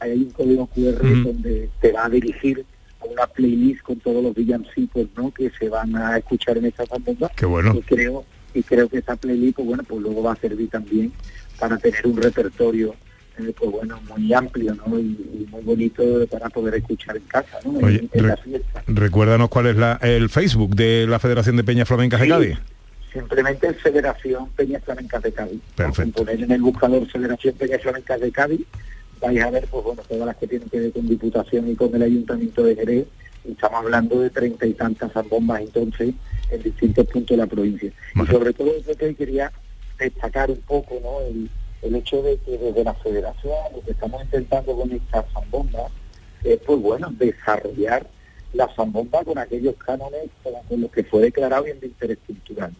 [0.00, 2.64] hay un código QR donde te va a dirigir
[3.00, 5.32] a una playlist con todos los villancicos ¿no?
[5.32, 7.30] que se van a escuchar en esta zambomba.
[7.36, 7.74] Qué bueno.
[7.76, 11.12] Y creo, y creo que esa playlist, pues bueno, pues luego va a servir también
[11.58, 12.94] para tener un repertorio
[13.38, 14.98] eh, pues bueno, muy amplio ¿no?
[14.98, 17.78] y, y muy bonito para poder escuchar en casa, ¿no?
[17.78, 18.82] En- Oye, en, re- la fiesta.
[18.88, 22.30] Recuérdanos cuál es la- el Facebook de la Federación de Peñas Flamencas de Sí.
[22.32, 22.58] Cádiz.
[23.12, 25.60] Simplemente Federación Peñas Flamencas de Cádiz.
[25.76, 26.24] Perfecto.
[26.24, 28.60] Poner en el buscador Federación Peñas Flamencas de Cádiz,
[29.20, 31.94] vais a ver pues bueno todas las que tienen que ver con Diputación y con
[31.94, 33.06] el Ayuntamiento de Jerez.
[33.44, 36.12] Y estamos hablando de treinta y tantas zambombas entonces
[36.50, 37.90] en distintos puntos de la provincia.
[38.14, 39.50] Y sobre todo yo que quería
[39.98, 40.94] destacar un poco
[41.28, 41.50] el,
[41.94, 45.90] hecho de que desde la federación lo que estamos intentando con estas zambombas
[46.44, 48.06] es pues bueno desarrollar
[48.52, 52.72] la zambomba con aquellos cánones con, los que fue declarado bien de interés cultural.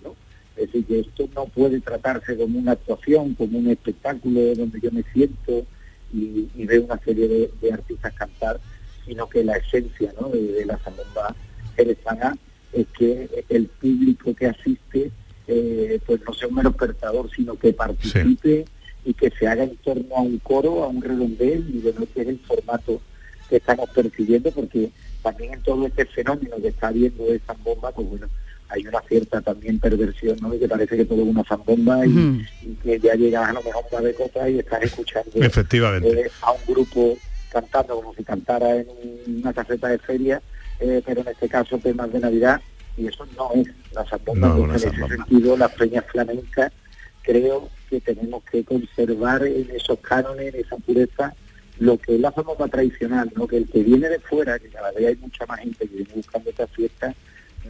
[0.56, 4.90] Es decir, que esto no puede tratarse como una actuación, como un espectáculo donde yo
[4.90, 5.64] me siento
[6.12, 8.58] y, y veo una serie de, artistas cantar,
[9.06, 11.36] sino que la esencia de, de la zambomba
[11.76, 12.36] jerezana
[12.72, 15.10] es que el público que asiste
[15.48, 18.64] eh, pues no sea un mero espectador, sino que participe
[19.04, 22.20] y que se haga en torno a un coro, a un redondel, y bueno, que
[22.22, 23.00] es el formato
[23.48, 24.90] que estamos percibiendo, porque
[25.22, 28.28] también en todo este fenómeno que está habiendo de zambomba, pues bueno,
[28.68, 30.50] hay una cierta también perversión, ¿no?
[30.50, 33.62] De que parece que todo es una zambomba y, y que ya llegas a lo
[33.62, 36.20] mejor a de cosas y estás escuchando Efectivamente.
[36.20, 37.16] eh, a un grupo
[37.50, 38.86] cantando como si cantara en
[39.38, 40.42] una caseta de feria,
[40.80, 42.60] eh, pero en este caso temas de Navidad,
[42.98, 44.48] y eso no es la zambomba.
[44.48, 46.72] No, en ese sentido, las peñas flamencas
[47.22, 51.34] creo que tenemos que conservar en esos cánones, en esa pureza,
[51.78, 53.46] lo que es la zambomba tradicional, ¿no?
[53.46, 56.12] que el que viene de fuera, que cada vez hay mucha más gente que viene
[56.14, 57.14] buscando esta fiesta,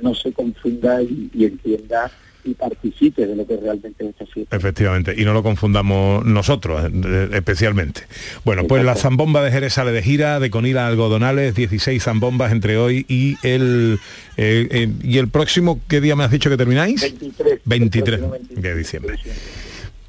[0.01, 2.11] no se confunda y, y entienda
[2.45, 4.57] y participe de lo que realmente es esta fiesta.
[4.57, 8.03] Efectivamente, y no lo confundamos nosotros eh, especialmente.
[8.45, 12.53] Bueno, pues la zambomba de Jerez sale de gira, de Conila a Algodonales, 16 zambombas
[12.53, 13.99] entre hoy y el
[14.37, 17.01] eh, eh, y el próximo, ¿qué día me has dicho que termináis?
[17.01, 17.61] 23.
[17.65, 18.21] 23
[18.51, 19.19] de diciembre.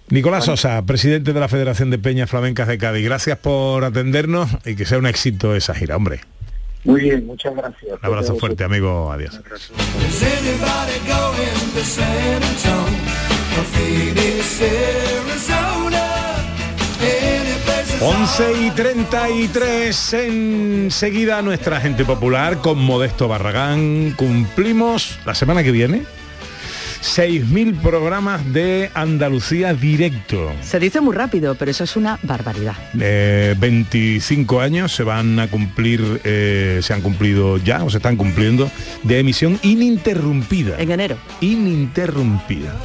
[0.10, 4.76] Nicolás Sosa, presidente de la Federación de Peñas Flamencas de Cádiz, gracias por atendernos y
[4.76, 6.22] que sea un éxito esa gira, hombre.
[6.84, 8.00] Muy bien, muchas gracias.
[8.02, 9.40] Un abrazo fuerte, amigo, adiós.
[18.02, 24.14] 11 y 33 enseguida nuestra gente popular con Modesto Barragán.
[24.16, 26.04] Cumplimos la semana que viene
[27.02, 30.52] 6.000 programas de Andalucía directo.
[30.62, 32.76] Se dice muy rápido, pero eso es una barbaridad.
[33.00, 38.18] Eh, 25 años se van a cumplir, eh, se han cumplido ya o se están
[38.18, 38.70] cumpliendo
[39.04, 40.80] de emisión ininterrumpida.
[40.80, 41.18] En enero.
[41.42, 42.76] Ininterrumpida.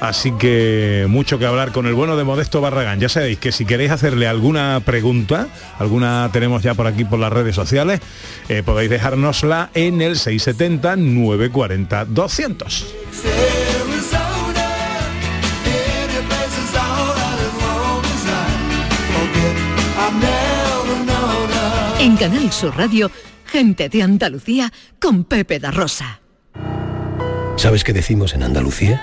[0.00, 3.00] Así que mucho que hablar con el bueno de Modesto Barragán.
[3.00, 7.32] Ya sabéis que si queréis hacerle alguna pregunta, alguna tenemos ya por aquí por las
[7.32, 8.00] redes sociales,
[8.48, 12.94] eh, podéis dejárnosla en el 670 940 200.
[21.98, 23.10] En Canal Sur Radio,
[23.46, 26.20] gente de Andalucía con Pepe da Rosa.
[27.56, 29.02] ¿Sabes qué decimos en Andalucía?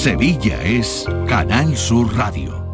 [0.00, 2.69] Sevilla es Canal Sur Radio.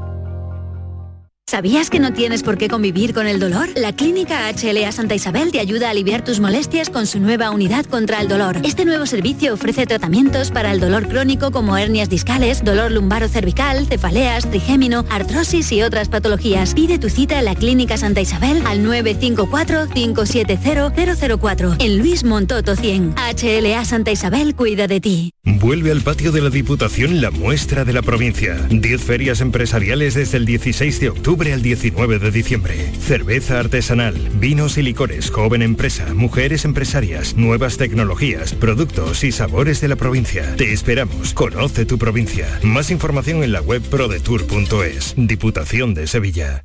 [1.49, 3.69] ¿Sabías que no tienes por qué convivir con el dolor?
[3.77, 7.87] La Clínica HLA Santa Isabel te ayuda a aliviar tus molestias con su nueva unidad
[7.87, 8.57] contra el dolor.
[8.65, 13.87] Este nuevo servicio ofrece tratamientos para el dolor crónico como hernias discales, dolor lumbaro cervical,
[13.87, 16.75] cefaleas, trigémino, artrosis y otras patologías.
[16.75, 23.15] Pide tu cita en la Clínica Santa Isabel al 954-570-004 en Luis Montoto 100.
[23.15, 25.31] HLA Santa Isabel cuida de ti.
[25.45, 28.57] Vuelve al patio de la Diputación la muestra de la provincia.
[28.69, 32.75] 10 ferias empresariales desde el 16 de octubre al 19 de diciembre.
[32.99, 39.88] Cerveza artesanal, vinos y licores, joven empresa, mujeres empresarias, nuevas tecnologías, productos y sabores de
[39.88, 40.57] la provincia.
[40.57, 41.35] Te esperamos.
[41.35, 42.46] Conoce tu provincia.
[42.62, 45.14] Más información en la web prodetour.es.
[45.16, 46.64] Diputación de Sevilla.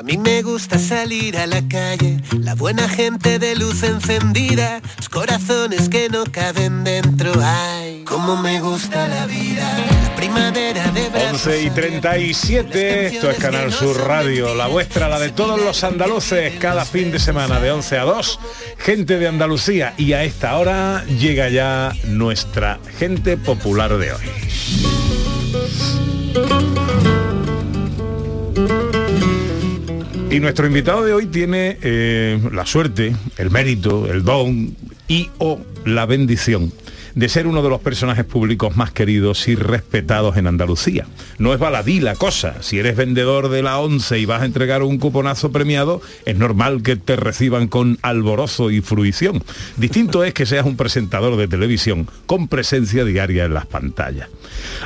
[0.00, 5.10] A mí me gusta salir a la calle, la buena gente de luz encendida, los
[5.10, 7.30] corazones que no caben dentro.
[7.38, 9.70] Ay, cómo me gusta la vida,
[10.02, 15.20] la primavera de brazos 11 y 37, esto es Canal Sur Radio, la vuestra, la
[15.20, 18.40] de todos los andaluces, cada fin de semana de 11 a 2,
[18.78, 24.24] gente de Andalucía y a esta hora llega ya nuestra gente popular de hoy.
[30.30, 34.76] Y nuestro invitado de hoy tiene eh, la suerte, el mérito, el don
[35.08, 36.72] y o la bendición
[37.14, 41.06] de ser uno de los personajes públicos más queridos y respetados en Andalucía.
[41.38, 42.62] No es baladí la cosa.
[42.62, 46.82] Si eres vendedor de la once y vas a entregar un cuponazo premiado, es normal
[46.82, 49.42] que te reciban con alborozo y fruición.
[49.76, 54.28] Distinto es que seas un presentador de televisión con presencia diaria en las pantallas.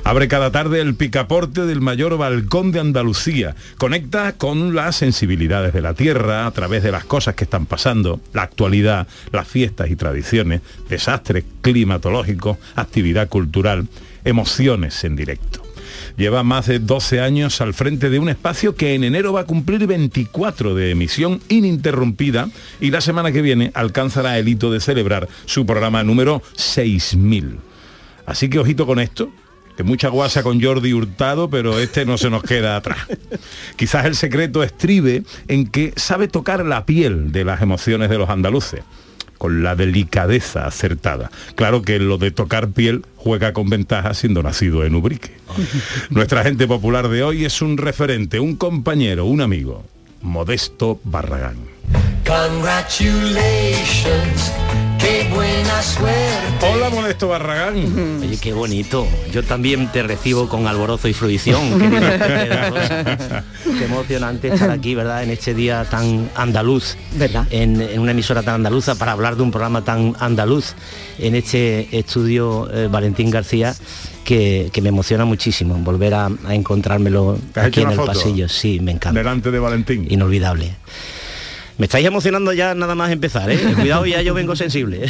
[0.04, 3.54] Abre cada tarde el picaporte del mayor balcón de Andalucía.
[3.78, 8.20] Conecta con las sensibilidades de la tierra a través de las cosas que están pasando,
[8.32, 12.13] la actualidad, las fiestas y tradiciones, desastres climatológicos,
[12.77, 13.87] actividad cultural,
[14.25, 15.62] emociones en directo.
[16.17, 19.46] Lleva más de 12 años al frente de un espacio que en enero va a
[19.46, 22.48] cumplir 24 de emisión ininterrumpida
[22.81, 27.58] y la semana que viene alcanzará el hito de celebrar su programa número 6000.
[28.27, 29.31] Así que ojito con esto,
[29.77, 32.98] que mucha guasa con Jordi Hurtado, pero este no se nos queda atrás.
[33.77, 38.31] Quizás el secreto estribe en que sabe tocar la piel de las emociones de los
[38.31, 38.85] andaluces
[39.45, 41.31] con la delicadeza acertada.
[41.55, 45.33] Claro que lo de tocar piel juega con ventaja siendo nacido en Ubrique.
[46.09, 49.85] Nuestra gente popular de hoy es un referente, un compañero, un amigo,
[50.23, 51.73] Modesto Barragán.
[52.26, 54.52] Congratulations,
[54.98, 56.66] qué buena suerte.
[56.72, 58.20] Hola Modesto Barragán.
[58.22, 59.06] Oye, qué bonito.
[59.32, 61.78] Yo también te recibo con alborozo y fruición.
[61.80, 65.22] qué emocionante estar aquí, ¿verdad?
[65.22, 66.96] En este día tan andaluz.
[67.16, 67.46] ¿Verdad?
[67.50, 70.74] En, en una emisora tan andaluza para hablar de un programa tan andaluz.
[71.18, 73.74] En este estudio eh, Valentín García.
[74.24, 78.06] Que, que me emociona muchísimo volver a, a encontrármelo ¿Te has aquí en el foto?
[78.06, 78.48] pasillo.
[78.48, 79.18] Sí, me encanta.
[79.20, 80.06] Delante de Valentín.
[80.08, 80.74] Inolvidable.
[81.77, 83.58] Me estáis emocionando ya nada más empezar, ¿eh?
[83.77, 85.04] Cuidado, ya yo vengo sensible.
[85.04, 85.08] ¿eh?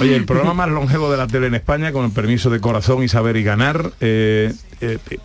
[0.00, 3.02] Oye, el programa más longevo de la tele en España, con el permiso de corazón
[3.02, 4.52] y saber y ganar, eh,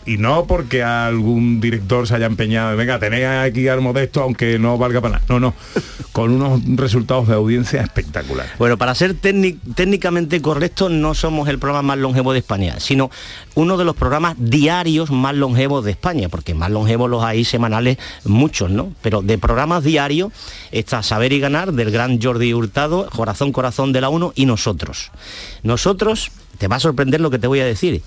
[0.05, 4.77] y no porque algún director se haya empeñado, venga, tenéis aquí al modesto aunque no
[4.77, 5.25] valga para nada.
[5.29, 5.53] No, no,
[6.11, 8.51] con unos resultados de audiencia espectaculares.
[8.59, 13.09] Bueno, para ser técnic- técnicamente correctos, no somos el programa más longevo de España, sino
[13.55, 17.97] uno de los programas diarios más longevos de España, porque más longevos los hay semanales
[18.25, 18.93] muchos, ¿no?
[19.01, 20.31] Pero de programas diarios
[20.71, 25.11] está Saber y Ganar del gran Jordi Hurtado, Corazón Corazón de la 1 y nosotros.
[25.63, 28.01] Nosotros, te va a sorprender lo que te voy a decir,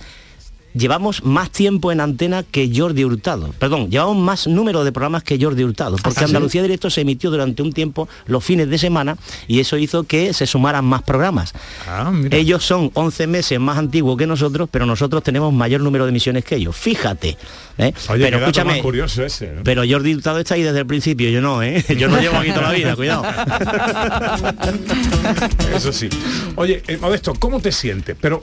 [0.75, 3.53] llevamos más tiempo en antena que Jordi Hurtado.
[3.59, 6.21] Perdón, llevamos más número de programas que Jordi Hurtado, porque.
[6.31, 9.17] Andalucía Directo se emitió durante un tiempo los fines de semana
[9.49, 11.53] y eso hizo que se sumaran más programas.
[11.89, 12.13] Ah.
[12.31, 16.45] Ellos son 11 meses más antiguos que nosotros, pero nosotros tenemos mayor número de emisiones
[16.45, 16.77] que ellos.
[16.77, 17.37] Fíjate.
[17.79, 17.93] ¿eh?
[18.11, 19.53] Oye, pero escúchame, más curioso ese.
[19.53, 19.65] ¿no?
[19.65, 21.85] pero Jordi Hurtado está ahí desde el principio, yo no, ¿eh?
[21.99, 23.25] Yo no llevo aquí toda la vida, cuidado.
[25.75, 26.09] Eso sí.
[26.57, 28.17] Oye, eh, Modesto, ¿cómo te sientes?
[28.21, 28.43] Pero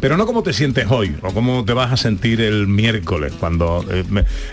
[0.00, 3.84] pero no cómo te sientes hoy o cómo te vas a sentir el miércoles cuando
[3.90, 4.04] eh,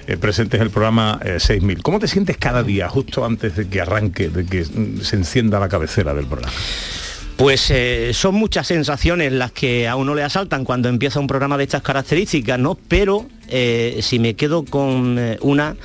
[0.07, 1.81] eh, presentes el programa eh, 6000.
[1.81, 5.59] ¿Cómo te sientes cada día justo antes de que arranque, de que mm, se encienda
[5.59, 6.53] la cabecera del programa?
[7.37, 11.57] Pues eh, son muchas sensaciones las que a uno le asaltan cuando empieza un programa
[11.57, 12.75] de estas características, ¿no?
[12.87, 15.75] Pero si me quedo con una,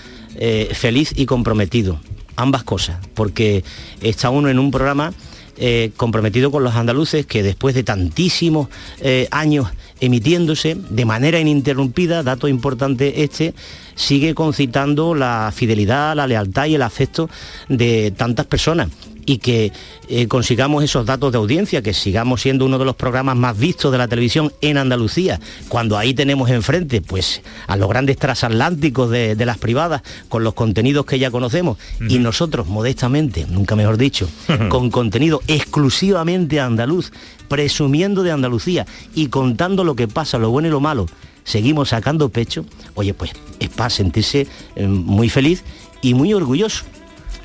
[0.73, 2.01] feliz y comprometido.
[2.37, 3.65] Ambas cosas, porque
[4.01, 5.13] está uno en un programa
[5.61, 8.69] eh, comprometido con los andaluces que después de tantísimos
[9.01, 9.69] eh, años
[10.01, 13.55] emitiéndose de manera ininterrumpida, dato importante este,
[13.95, 17.29] sigue concitando la fidelidad, la lealtad y el afecto
[17.69, 18.89] de tantas personas
[19.29, 19.73] y que
[20.09, 23.93] eh, consigamos esos datos de audiencia, que sigamos siendo uno de los programas más vistos
[23.93, 29.37] de la televisión en Andalucía, cuando ahí tenemos enfrente pues a los grandes transatlánticos de,
[29.37, 30.01] de las privadas
[30.31, 31.77] con los contenidos que ya conocemos.
[32.09, 34.31] Y nosotros modestamente, nunca mejor dicho,
[34.71, 37.13] con contenido exclusivamente andaluz,
[37.49, 41.05] presumiendo de Andalucía y contando lo que pasa, lo bueno y lo malo,
[41.45, 42.65] seguimos sacando pecho,
[42.95, 45.65] oye pues es para sentirse eh, muy feliz
[46.01, 46.85] y muy orgulloso.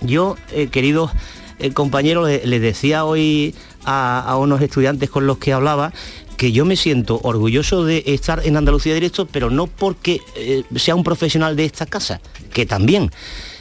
[0.01, 1.11] Yo, eh, queridos
[1.59, 3.53] eh, compañeros, le- decía hoy
[3.85, 5.91] a, a unos estudiantes con los que hablaba
[6.37, 10.95] que yo me siento orgulloso de estar en Andalucía Directo, pero no porque eh, sea
[10.95, 13.11] un profesional de esta casa, que también,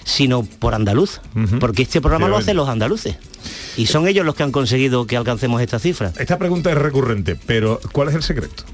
[0.04, 1.20] sino por andaluz,
[1.60, 3.16] porque este programa lo hacen los andaluces.
[3.76, 6.12] Y son ellos los que han conseguido que alcancemos esta cifra.
[6.18, 8.64] Esta pregunta es recurrente, pero ¿cuál es el secreto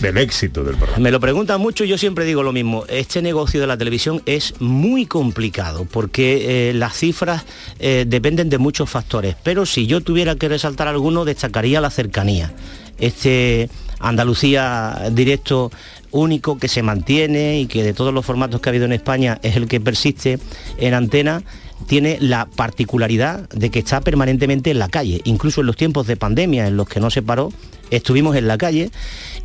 [0.00, 0.98] del éxito del programa?
[0.98, 2.84] Me lo preguntan mucho yo siempre digo lo mismo.
[2.88, 7.44] Este negocio de la televisión es muy complicado porque eh, las cifras
[7.78, 9.36] eh, dependen de muchos factores.
[9.42, 12.52] Pero si yo tuviera que resaltar alguno, destacaría la cercanía.
[12.98, 13.68] Este
[14.00, 15.70] Andalucía directo
[16.10, 19.38] único que se mantiene y que de todos los formatos que ha habido en España
[19.42, 20.38] es el que persiste
[20.78, 21.42] en antena
[21.86, 26.16] tiene la particularidad de que está permanentemente en la calle, incluso en los tiempos de
[26.16, 27.52] pandemia en los que no se paró,
[27.90, 28.90] estuvimos en la calle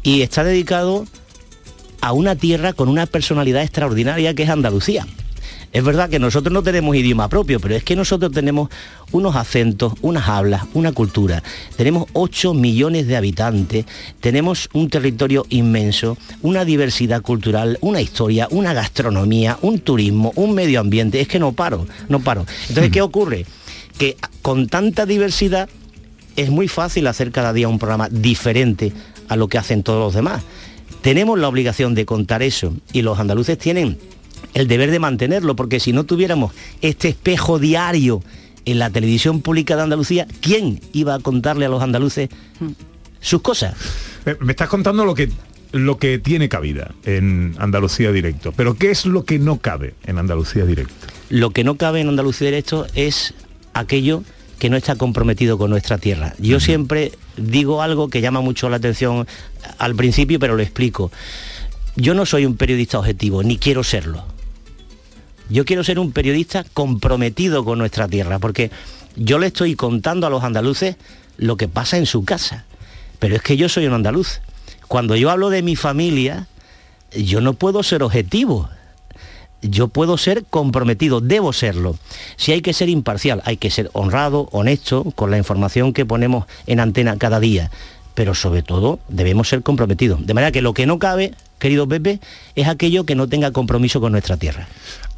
[0.03, 1.05] y está dedicado
[2.01, 5.07] a una tierra con una personalidad extraordinaria que es Andalucía.
[5.71, 8.69] Es verdad que nosotros no tenemos idioma propio, pero es que nosotros tenemos
[9.11, 11.41] unos acentos, unas hablas, una cultura.
[11.75, 13.85] Tenemos 8 millones de habitantes,
[14.19, 20.79] tenemos un territorio inmenso, una diversidad cultural, una historia, una gastronomía, un turismo, un medio
[20.79, 21.21] ambiente.
[21.21, 22.45] Es que no paro, no paro.
[22.69, 23.47] Entonces, ¿qué ocurre?
[23.97, 25.69] Que con tanta diversidad
[26.35, 28.93] es muy fácil hacer cada día un programa diferente
[29.27, 30.43] a lo que hacen todos los demás.
[31.01, 33.97] Tenemos la obligación de contar eso y los andaluces tienen
[34.53, 38.21] el deber de mantenerlo, porque si no tuviéramos este espejo diario
[38.65, 42.29] en la televisión pública de Andalucía, ¿quién iba a contarle a los andaluces
[43.19, 43.75] sus cosas?
[44.39, 45.29] Me estás contando lo que
[45.73, 50.19] lo que tiene cabida en Andalucía Directo, pero ¿qué es lo que no cabe en
[50.19, 50.93] Andalucía Directo?
[51.29, 53.33] Lo que no cabe en Andalucía Directo es
[53.73, 54.23] aquello
[54.63, 56.35] que no está comprometido con nuestra tierra.
[56.39, 59.27] Yo siempre digo algo que llama mucho la atención
[59.77, 61.11] al principio, pero lo explico.
[61.97, 64.23] Yo no soy un periodista objetivo, ni quiero serlo.
[65.49, 68.71] Yo quiero ser un periodista comprometido con nuestra tierra, porque
[69.17, 70.95] yo le estoy contando a los andaluces
[71.35, 72.63] lo que pasa en su casa.
[73.19, 74.39] Pero es que yo soy un andaluz.
[74.87, 76.47] Cuando yo hablo de mi familia,
[77.13, 78.69] yo no puedo ser objetivo.
[79.63, 81.97] Yo puedo ser comprometido, debo serlo.
[82.35, 86.45] Si hay que ser imparcial, hay que ser honrado, honesto, con la información que ponemos
[86.67, 87.71] en antena cada día.
[88.13, 90.25] Pero sobre todo debemos ser comprometidos.
[90.25, 92.19] De manera que lo que no cabe, querido Pepe,
[92.55, 94.67] es aquello que no tenga compromiso con nuestra tierra.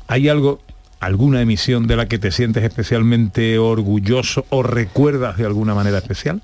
[0.07, 0.61] ¿Hay algo,
[0.99, 6.41] alguna emisión de la que te sientes especialmente orgulloso o recuerdas de alguna manera especial?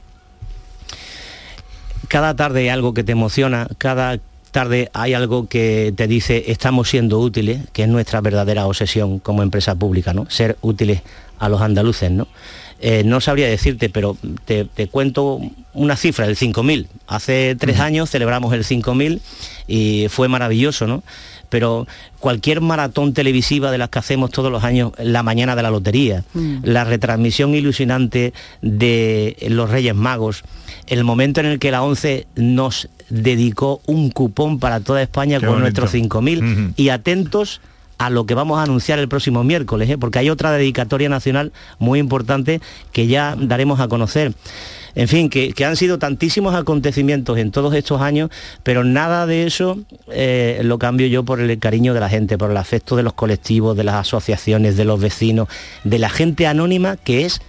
[2.07, 4.19] Cada tarde hay algo que te emociona, cada
[4.51, 9.43] tarde hay algo que te dice estamos siendo útiles, que es nuestra verdadera obsesión como
[9.43, 10.29] empresa pública, ¿no?
[10.29, 11.01] Ser útiles
[11.39, 12.27] a los andaluces, ¿no?
[12.79, 15.39] Eh, no sabría decirte, pero te, te cuento
[15.73, 16.87] una cifra, el 5.000.
[17.07, 19.21] Hace tres años celebramos el 5.000
[19.67, 21.03] y fue maravilloso, ¿no?
[21.51, 21.85] Pero
[22.19, 26.23] cualquier maratón televisiva de las que hacemos todos los años, la mañana de la lotería,
[26.63, 30.43] la retransmisión ilusionante de los Reyes Magos,
[30.87, 35.45] el momento en el que la ONCE nos dedicó un cupón para toda España Qué
[35.45, 35.81] con bonito.
[35.81, 37.59] nuestros 5.000 y atentos
[37.97, 39.97] a lo que vamos a anunciar el próximo miércoles, ¿eh?
[39.97, 42.59] porque hay otra dedicatoria nacional muy importante
[42.91, 44.33] que ya daremos a conocer.
[44.95, 48.29] En fin, que, han sido tantísimos acontecimientos en todos estos años,
[48.63, 49.79] pero nada de eso
[50.09, 53.13] eh, lo cambio yo por el cariño de la gente, por el afecto de los
[53.13, 55.47] colectivos, de las asociaciones, de los vecinos,
[55.83, 57.41] de la gente anónima que es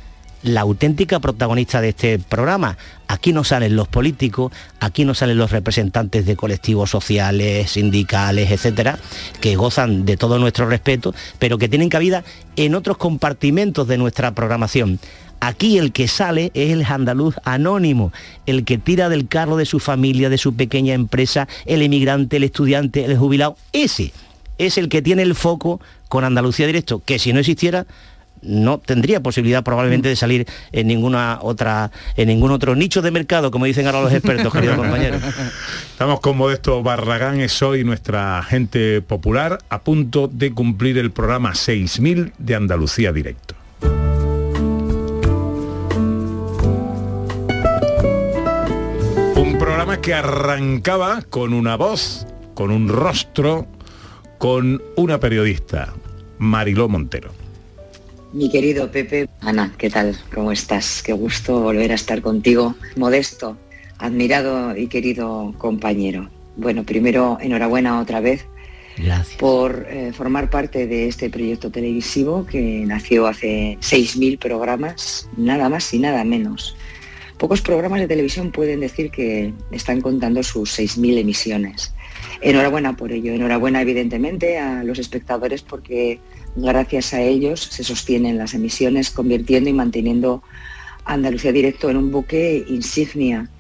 [0.43, 2.77] la auténtica protagonista de este programa.
[3.09, 8.99] Aquí no salen los políticos, aquí no salen los representantes de colectivos sociales, sindicales, etcétera,
[9.41, 12.25] que gozan de todo nuestro respeto, pero que tienen cabida
[12.57, 14.99] en otros compartimentos de nuestra programación.
[15.45, 18.13] Aquí el que sale es el andaluz anónimo,
[18.47, 22.45] el que tira del carro de su familia, de su pequeña empresa, el emigrante, el
[22.45, 23.57] estudiante, el jubilado.
[23.73, 24.13] Ese
[24.59, 27.87] es el que tiene el foco con Andalucía Directo, que si no existiera
[28.41, 33.53] no tendría posibilidad probablemente de salir en ninguna otra en ningún otro nicho de mercado
[33.53, 35.23] como dicen ahora los expertos queridos compañeros
[35.93, 41.55] Estamos con Modesto Barragán, es hoy nuestra gente popular, a punto de cumplir el programa
[41.55, 43.55] 6000 de Andalucía Directo.
[49.85, 52.25] Programa que arrancaba con una voz,
[52.55, 53.67] con un rostro,
[54.39, 55.93] con una periodista,
[56.39, 57.33] Mariló Montero.
[58.33, 60.17] Mi querido Pepe, Ana, ¿qué tal?
[60.33, 61.03] ¿Cómo estás?
[61.03, 62.77] Qué gusto volver a estar contigo.
[62.95, 63.57] Modesto,
[63.99, 66.31] admirado y querido compañero.
[66.57, 68.47] Bueno, primero, enhorabuena otra vez
[68.97, 69.37] Gracias.
[69.37, 75.93] por eh, formar parte de este proyecto televisivo que nació hace 6.000 programas, nada más
[75.93, 76.77] y nada menos.
[77.43, 81.93] Pocos programas de televisión pueden decir que están contando sus 6.000 emisiones.
[82.41, 86.21] Enhorabuena por ello, enhorabuena evidentemente a los espectadores porque
[86.55, 90.45] gracias a ellos se sostienen las emisiones convirtiendo y manteniendo
[91.05, 93.51] Andalucía Directo en un buque insignia.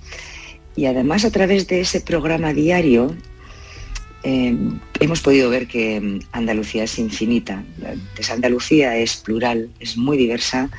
[0.77, 3.17] Y además a través de ese programa diario
[4.23, 4.57] eh,
[5.01, 7.65] hemos podido ver que Andalucía es infinita.
[8.31, 10.71] Andalucía es plural, es muy diversa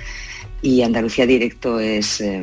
[0.63, 2.41] y Andalucía Directo es eh,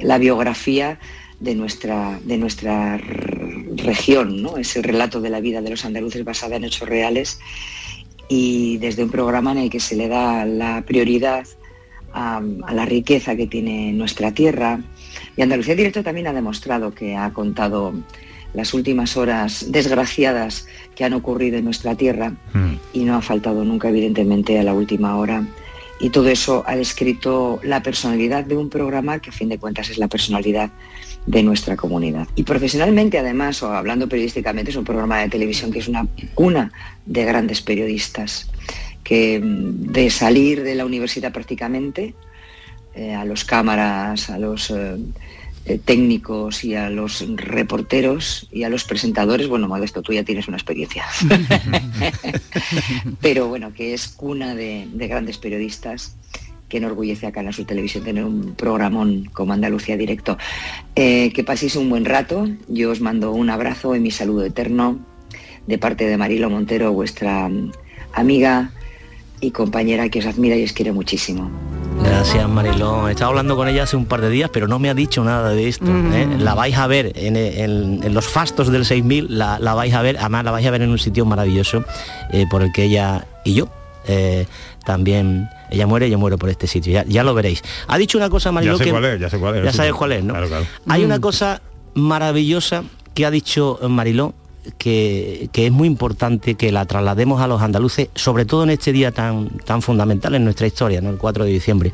[0.00, 0.98] la biografía
[1.40, 4.56] de nuestra, de nuestra región, ¿no?
[4.56, 7.40] es el relato de la vida de los andaluces basada en hechos reales
[8.28, 11.46] y desde un programa en el que se le da la prioridad
[12.12, 14.80] a, a la riqueza que tiene nuestra tierra.
[15.36, 17.92] Y Andalucía Directo también ha demostrado que ha contado
[18.54, 22.34] las últimas horas desgraciadas que han ocurrido en nuestra tierra
[22.92, 25.44] y no ha faltado nunca, evidentemente, a la última hora.
[26.00, 29.90] Y todo eso ha descrito la personalidad de un programa que a fin de cuentas
[29.90, 30.70] es la personalidad
[31.26, 32.26] de nuestra comunidad.
[32.36, 36.72] Y profesionalmente, además, o hablando periodísticamente, es un programa de televisión que es una cuna
[37.04, 38.48] de grandes periodistas
[39.08, 42.14] que mm, de salir de la universidad prácticamente,
[42.94, 44.96] eh, a los cámaras, a los eh,
[45.64, 50.48] eh, técnicos y a los reporteros y a los presentadores, bueno, Modesto, tú ya tienes
[50.48, 51.04] una experiencia,
[53.20, 56.16] pero bueno, que es cuna de, de grandes periodistas
[56.68, 60.36] que enorgullece a Canal Sur Televisión tener un programón como Andalucía Directo.
[60.94, 64.98] Eh, que paséis un buen rato, yo os mando un abrazo y mi saludo eterno
[65.66, 67.72] de parte de Marilo Montero, vuestra mm,
[68.12, 68.72] amiga
[69.40, 71.50] y compañera que os admira y os quiere muchísimo.
[72.02, 73.08] Gracias Marilón.
[73.08, 75.24] He estado hablando con ella hace un par de días, pero no me ha dicho
[75.24, 75.86] nada de esto.
[75.86, 76.28] ¿eh?
[76.38, 80.02] La vais a ver en, en- en los fastos del 6000, la, la vais a
[80.02, 81.84] ver, además la vais a ver en un sitio maravilloso
[82.30, 83.68] eh, por el que ella y yo
[84.06, 84.46] eh,
[84.84, 86.92] también, ella muere, yo muero por este sitio.
[86.92, 87.62] Ya, ya lo veréis.
[87.88, 88.90] Ha dicho una cosa Ya Marilón sé que...
[88.90, 89.64] cuál es, ya sé cuál es.
[89.64, 90.32] Ya sabes cuál es, ¿no?
[90.32, 90.66] Claro, claro.
[90.88, 91.60] Hay una cosa
[91.94, 92.84] maravillosa
[93.14, 94.32] que ha dicho Mariló
[94.76, 98.92] que, que es muy importante que la traslademos a los andaluces, sobre todo en este
[98.92, 101.10] día tan, tan fundamental en nuestra historia, ¿no?
[101.10, 101.92] el 4 de diciembre.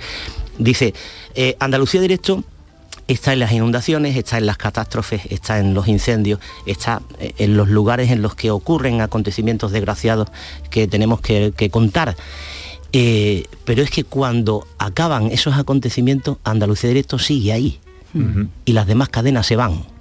[0.58, 0.94] Dice,
[1.34, 2.44] eh, Andalucía Directo
[3.08, 7.56] está en las inundaciones, está en las catástrofes, está en los incendios, está eh, en
[7.56, 10.28] los lugares en los que ocurren acontecimientos desgraciados
[10.70, 12.16] que tenemos que, que contar.
[12.92, 17.80] Eh, pero es que cuando acaban esos acontecimientos, Andalucía Directo sigue ahí
[18.64, 19.93] y las demás cadenas se van.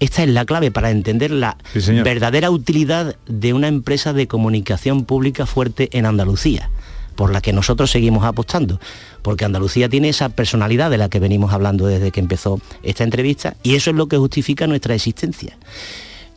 [0.00, 5.04] Esta es la clave para entender la Sí, verdadera utilidad de una empresa de comunicación
[5.04, 6.70] pública fuerte en Andalucía,
[7.16, 8.80] por la que nosotros seguimos apostando,
[9.22, 13.54] porque Andalucía tiene esa personalidad de la que venimos hablando desde que empezó esta entrevista
[13.62, 15.56] y eso es lo que justifica nuestra existencia.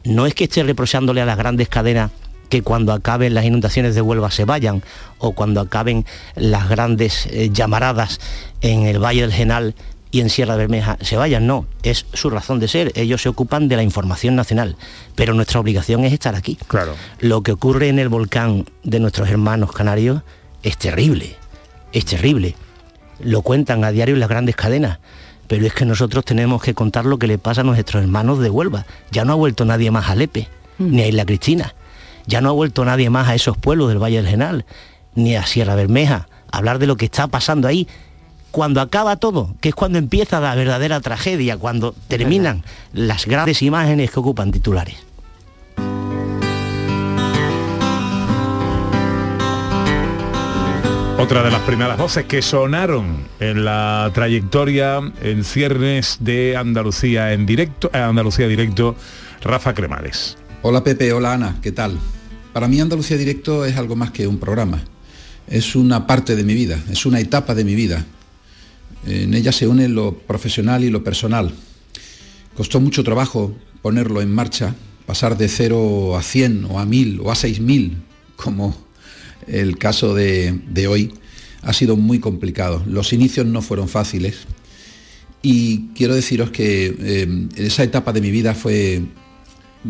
[0.03, 2.11] No es que esté reprochándole a las grandes cadenas
[2.49, 4.83] que cuando acaben las inundaciones de Huelva se vayan
[5.17, 6.05] o cuando acaben
[6.35, 8.19] las grandes eh, llamaradas
[8.61, 9.73] en el Valle del Genal
[10.13, 13.67] y en Sierra Bermeja se vayan, no, es su razón de ser, ellos se ocupan
[13.67, 14.77] de la información nacional,
[15.15, 16.55] pero nuestra obligación es estar aquí.
[16.67, 16.93] Claro.
[17.19, 20.21] Lo que ocurre en el volcán de nuestros hermanos canarios
[20.61, 21.35] es terrible,
[21.93, 22.55] es terrible.
[23.21, 24.99] Lo cuentan a diario en las grandes cadenas,
[25.47, 28.51] pero es que nosotros tenemos que contar lo que le pasa a nuestros hermanos de
[28.51, 28.85] Huelva.
[29.09, 30.47] Ya no ha vuelto nadie más a Lepe,
[30.77, 31.73] ni a Isla Cristina.
[32.27, 34.65] Ya no ha vuelto nadie más a esos pueblos del Valle del Genal,
[35.15, 37.87] ni a Sierra Bermeja, hablar de lo que está pasando ahí.
[38.53, 44.11] Cuando acaba todo, que es cuando empieza la verdadera tragedia, cuando terminan las grandes imágenes
[44.11, 44.95] que ocupan titulares.
[51.17, 57.47] Otra de las primeras voces que sonaron en la trayectoria en ciernes de Andalucía en
[57.47, 58.95] directo, eh, Andalucía directo,
[59.41, 60.37] Rafa Cremales.
[60.61, 61.97] Hola Pepe, hola Ana, ¿qué tal?
[62.53, 64.83] Para mí Andalucía Directo es algo más que un programa.
[65.47, 68.05] Es una parte de mi vida, es una etapa de mi vida.
[69.05, 71.53] En ella se une lo profesional y lo personal.
[72.55, 74.75] Costó mucho trabajo ponerlo en marcha,
[75.05, 77.97] pasar de 0 a 100 o a 1000 o a 6000,
[78.35, 78.75] como
[79.47, 81.13] el caso de, de hoy,
[81.61, 82.83] ha sido muy complicado.
[82.87, 84.45] Los inicios no fueron fáciles
[85.41, 89.03] y quiero deciros que eh, esa etapa de mi vida fue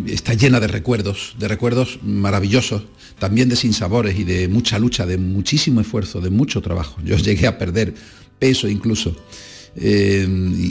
[0.07, 2.83] está llena de recuerdos, de recuerdos maravillosos,
[3.19, 6.99] también de sinsabores y de mucha lucha, de muchísimo esfuerzo, de mucho trabajo.
[7.05, 7.93] Yo llegué a perder
[8.43, 9.15] peso incluso.
[9.75, 10.27] eh,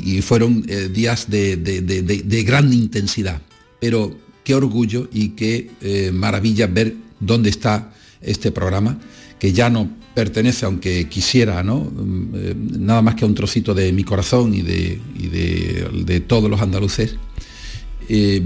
[0.06, 3.40] y, fueron eh, días de, de- de- gran intensidad.
[3.80, 3.98] Pero
[4.44, 8.98] qué orgullo y qué eh, maravilla ver dónde está este programa,
[9.40, 11.78] que ya no pertenece, aunque quisiera, ¿no?
[11.80, 16.48] Mm, nada más que a un trocito de mi corazón y de, y de- todos
[16.50, 17.16] los andaluces,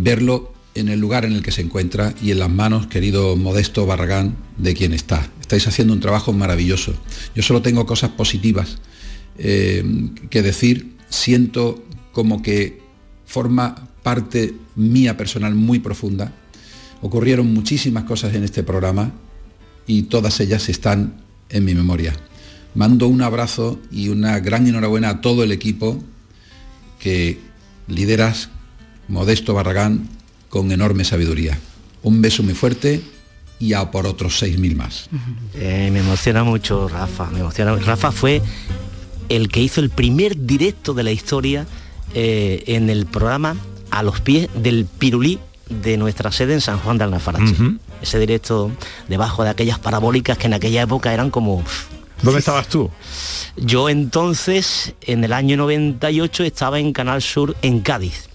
[0.08, 3.84] verlo en el lugar en el que se encuentra y en las manos, querido Modesto
[3.86, 5.18] Barragán, de quien está.
[5.40, 6.94] Estáis haciendo un trabajo maravilloso.
[7.34, 8.78] Yo solo tengo cosas positivas
[9.38, 9.84] eh,
[10.30, 10.96] que decir.
[11.08, 12.80] Siento como que
[13.24, 16.32] forma parte mía personal muy profunda.
[17.02, 19.12] Ocurrieron muchísimas cosas en este programa
[19.86, 22.14] y todas ellas están en mi memoria.
[22.74, 26.02] Mando un abrazo y una gran enhorabuena a todo el equipo
[26.98, 27.38] que
[27.88, 28.50] lideras,
[29.08, 30.08] Modesto Barragán,
[30.48, 31.58] con enorme sabiduría.
[32.02, 33.02] Un beso muy fuerte
[33.58, 35.08] y a por otros 6.000 más.
[35.54, 37.74] Eh, me emociona mucho Rafa, me emociona.
[37.76, 38.42] Rafa fue
[39.28, 41.66] el que hizo el primer directo de la historia
[42.14, 43.56] eh, en el programa
[43.90, 47.54] a los pies del pirulí de nuestra sede en San Juan de Alnafarache.
[48.00, 48.70] Ese directo
[49.08, 51.62] debajo de aquellas parabólicas que en aquella época eran como...
[52.22, 52.90] ¿Dónde estabas tú?
[53.56, 58.28] Yo entonces, en el año 98, estaba en Canal Sur en Cádiz.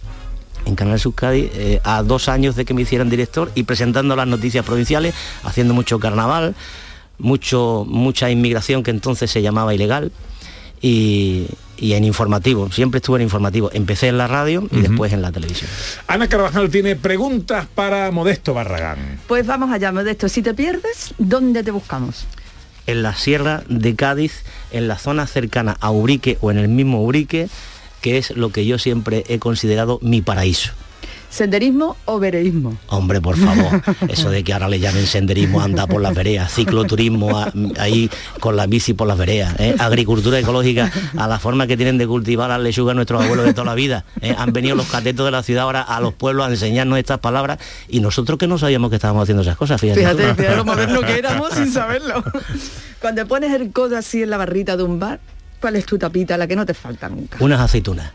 [0.65, 4.15] En Canal Sur Cádiz, eh, a dos años de que me hicieran director y presentando
[4.15, 6.53] las noticias provinciales, haciendo mucho carnaval,
[7.17, 10.11] mucho, mucha inmigración que entonces se llamaba ilegal.
[10.82, 11.47] Y,
[11.82, 12.71] y en informativo.
[12.71, 13.69] Siempre estuve en informativo.
[13.73, 15.69] Empecé en la radio y después en la televisión.
[16.07, 19.19] Ana Carvajal tiene preguntas para Modesto Barragán.
[19.27, 20.29] Pues vamos allá, Modesto.
[20.29, 22.25] Si te pierdes, ¿dónde te buscamos?
[22.86, 27.03] En la sierra de Cádiz, en la zona cercana a Ubrique o en el mismo
[27.03, 27.49] Ubrique,
[28.01, 30.71] que es lo que yo siempre he considerado mi paraíso.
[31.32, 32.77] ¿Senderismo o vereísmo?
[32.88, 37.39] Hombre, por favor, eso de que ahora le llamen senderismo, anda por las veredas, cicloturismo
[37.39, 38.09] a- ahí
[38.41, 39.73] con la bici por las veredas, ¿eh?
[39.79, 43.63] agricultura ecológica, a la forma que tienen de cultivar las lechugas nuestros abuelos de toda
[43.65, 44.03] la vida.
[44.21, 44.36] ¿eh?
[44.38, 47.59] Han venido los catetos de la ciudad ahora a los pueblos a enseñarnos estas palabras
[47.88, 50.01] y nosotros que no sabíamos que estábamos haciendo esas cosas, fíjate.
[50.01, 52.23] Fíjate, fíjate lo moderno que éramos sin saberlo.
[52.99, 55.21] Cuando pones el codo así en la barrita de un bar,
[55.61, 57.38] ¿cuál es tu tapita, la que no te falta nunca?
[57.39, 58.11] Unas aceitunas.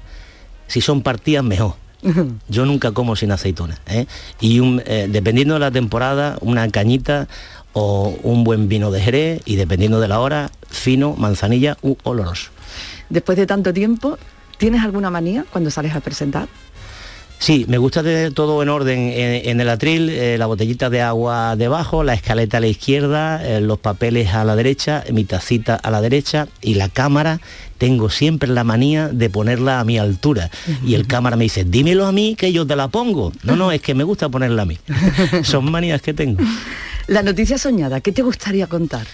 [0.69, 1.77] Si son partidas, mejor.
[2.49, 3.81] Yo nunca como sin aceitunas.
[3.87, 4.07] ¿eh?
[4.41, 7.29] Y eh, dependiendo de la temporada, una cañita
[7.73, 12.51] o un buen vino de Jerez y dependiendo de la hora, fino, manzanilla u oloroso.
[13.11, 14.19] Después de tanto tiempo,
[14.57, 16.49] ¿tienes alguna manía cuando sales a presentar?
[17.39, 21.03] Sí, me gusta tener todo en orden en, en el atril, eh, la botellita de
[21.03, 25.75] agua debajo, la escaleta a la izquierda, eh, los papeles a la derecha, mi tacita
[25.75, 27.41] a la derecha y la cámara
[27.79, 30.51] tengo siempre la manía de ponerla a mi altura.
[30.85, 33.33] Y el cámara me dice, dímelo a mí que yo te la pongo.
[33.43, 34.79] No, no, es que me gusta ponerla a mí.
[35.43, 36.43] Son manías que tengo.
[37.07, 39.07] La noticia soñada, ¿qué te gustaría contar?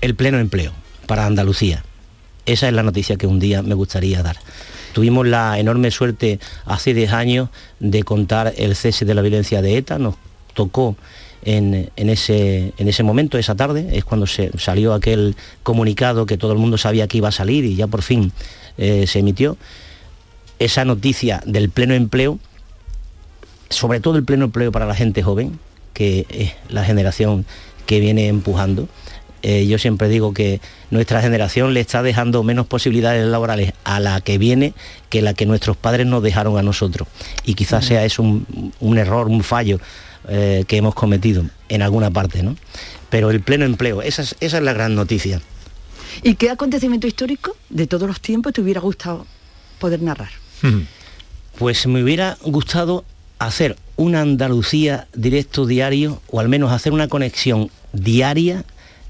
[0.00, 0.72] El pleno empleo
[1.06, 1.84] para Andalucía.
[2.46, 4.38] Esa es la noticia que un día me gustaría dar.
[4.96, 9.76] Tuvimos la enorme suerte hace 10 años de contar el cese de la violencia de
[9.76, 9.98] ETA.
[9.98, 10.14] Nos
[10.54, 10.96] tocó
[11.42, 16.38] en, en ese, en ese momento, esa tarde, es cuando se salió aquel comunicado que
[16.38, 18.32] todo el mundo sabía que iba a salir y ya por fin
[18.78, 19.58] eh, se emitió.
[20.58, 22.38] Esa noticia del pleno empleo,
[23.68, 25.58] sobre todo el pleno empleo para la gente joven,
[25.92, 27.44] que es la generación
[27.84, 28.88] que viene empujando.
[29.48, 34.20] Eh, yo siempre digo que nuestra generación le está dejando menos posibilidades laborales a la
[34.20, 34.74] que viene
[35.08, 37.06] que la que nuestros padres nos dejaron a nosotros.
[37.44, 39.78] Y quizás sea eso un, un error, un fallo
[40.28, 42.56] eh, que hemos cometido en alguna parte, ¿no?
[43.08, 45.40] Pero el pleno empleo, esa es, esa es la gran noticia.
[46.24, 49.28] ¿Y qué acontecimiento histórico de todos los tiempos te hubiera gustado
[49.78, 50.30] poder narrar?
[51.56, 53.04] Pues me hubiera gustado
[53.38, 58.64] hacer una Andalucía directo diario, o al menos hacer una conexión diaria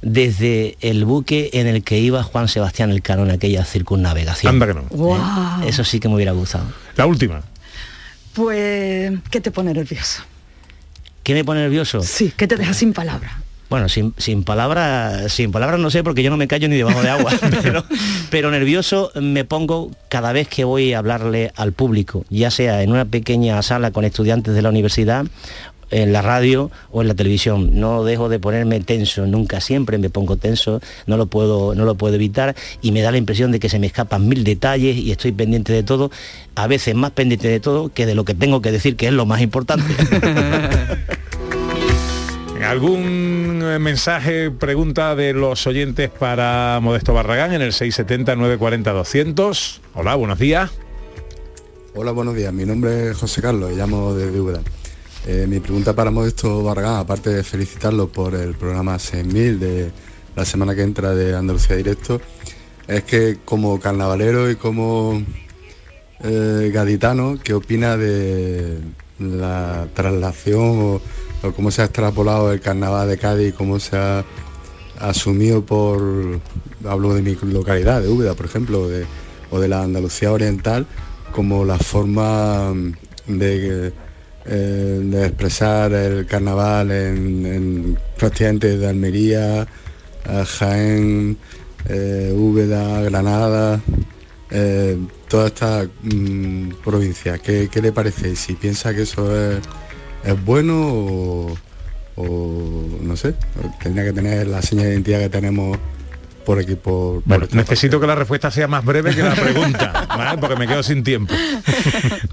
[0.07, 4.55] desde el buque en el que iba Juan Sebastián Elcano en aquella circunnavegación.
[4.55, 4.85] Anda que no.
[4.89, 5.67] Guau.
[5.67, 6.67] Eso sí que me hubiera gustado.
[6.95, 7.43] La última.
[8.33, 10.23] Pues, ¿qué te pone nervioso?
[11.25, 12.03] ¿Qué me pone nervioso?
[12.03, 13.33] Sí, ¿qué te deja sin palabras?
[13.69, 17.03] Bueno, sin, sin palabras, sin palabras no sé porque yo no me callo ni debajo
[17.03, 17.33] de agua,
[17.63, 17.85] pero,
[18.31, 22.93] pero nervioso me pongo cada vez que voy a hablarle al público, ya sea en
[22.93, 25.27] una pequeña sala con estudiantes de la universidad,
[25.91, 27.79] en la radio o en la televisión.
[27.79, 31.95] No dejo de ponerme tenso, nunca siempre me pongo tenso, no lo puedo, no lo
[31.95, 35.13] puedo evitar y me da la impresión de que se me escapan mil detalles y
[35.13, 36.11] estoy pendiente de todo,
[36.55, 39.13] a veces más pendiente de todo que de lo que tengo que decir, que es
[39.13, 39.85] lo más importante.
[42.65, 49.79] ¿Algún eh, mensaje, pregunta de los oyentes para Modesto Barragán en el 670-940-200?
[49.95, 50.73] Hola, buenos días.
[51.95, 52.53] Hola, buenos días.
[52.53, 54.63] Mi nombre es José Carlos y llamo desde Úbeda.
[55.29, 59.91] Eh, mi pregunta para Modesto Barragán, aparte de felicitarlo por el programa 6000 de
[60.37, 62.21] la semana que entra de Andalucía Directo,
[62.87, 65.21] es que como carnavalero y como
[66.23, 68.79] eh, gaditano, ¿qué opina de
[69.19, 71.01] la traslación
[71.43, 74.25] o, cómo se ha extrapolado el carnaval de Cádiz, cómo se ha
[75.01, 76.41] asumido por,
[76.85, 78.89] hablo de mi localidad, de Úbeda, por ejemplo,
[79.51, 80.87] o de la Andalucía Oriental,
[81.33, 82.73] como la forma
[83.27, 83.93] de,
[84.49, 89.67] de expresar el carnaval en, en prácticamente de Almería,
[90.59, 91.37] Jaén,
[91.89, 93.81] eh, Úbeda, Granada,
[94.51, 97.39] eh, toda esta mm, provincia.
[97.39, 98.37] ¿Qué, qué le parece?
[98.37, 99.61] Si piensa que eso es,
[100.45, 101.57] bueno
[102.17, 103.35] o no sé,
[103.83, 105.79] tendría que tener la señal de identidad que tenemos
[106.47, 110.07] por aquí, por, por Bueno, necesito que la respuesta sea más breve que la pregunta,
[110.17, 110.39] ¿vale?
[110.41, 111.35] porque me quedo sin tiempo.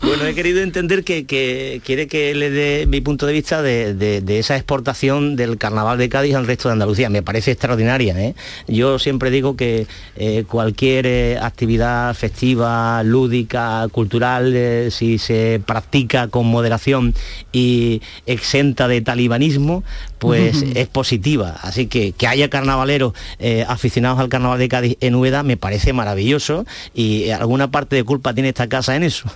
[0.03, 3.93] Bueno, he querido entender que, que quiere que le dé mi punto de vista de,
[3.93, 7.09] de- de esa exportación del carnaval de Cádiz al resto de Andalucía.
[7.09, 8.19] Me parece extraordinaria.
[8.19, 8.35] ¿eh?
[8.67, 9.87] Yo siempre digo que
[10.17, 17.13] eh, cualquier eh, actividad festiva, lúdica, cultural, eh, si se practica con moderación
[17.53, 19.83] y exenta de talibanismo,
[20.19, 21.57] pues es positiva.
[21.61, 23.65] Así que que haya carnavaleros eh,
[24.05, 28.49] al carnaval de Cádiz en Úbeda me parece maravilloso y alguna parte de culpa tiene
[28.49, 29.29] esta casa en eso.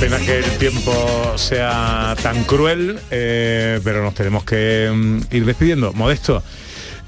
[0.00, 0.92] Pena que el tiempo
[1.36, 5.94] sea tan cruel, eh, pero nos tenemos que mm, ir despidiendo.
[5.94, 6.42] Modesto,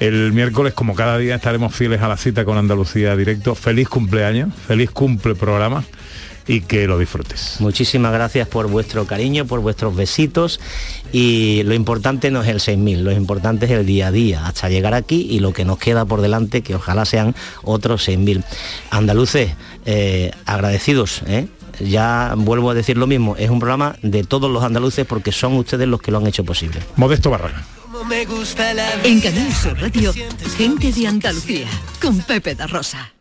[0.00, 3.54] El miércoles, como cada día, estaremos fieles a la cita con Andalucía Directo.
[3.54, 5.84] Feliz cumpleaños, feliz cumple programa
[6.46, 7.56] y que lo disfrutes.
[7.60, 10.58] Muchísimas gracias por vuestro cariño, por vuestros besitos
[11.12, 14.68] y lo importante no es el 6.000, lo importante es el día a día, hasta
[14.68, 18.44] llegar aquí y lo que nos queda por delante, que ojalá sean otros 6.000.
[18.90, 19.52] Andaluces,
[19.86, 21.48] eh, agradecidos, ¿eh?
[21.80, 25.54] ya vuelvo a decir lo mismo, es un programa de todos los andaluces porque son
[25.54, 26.80] ustedes los que lo han hecho posible.
[26.96, 27.64] Modesto Barraga.
[29.02, 30.12] En Canal Sur Radio,
[30.56, 31.66] gente de Andalucía,
[32.00, 33.12] con Pepe da Rosa.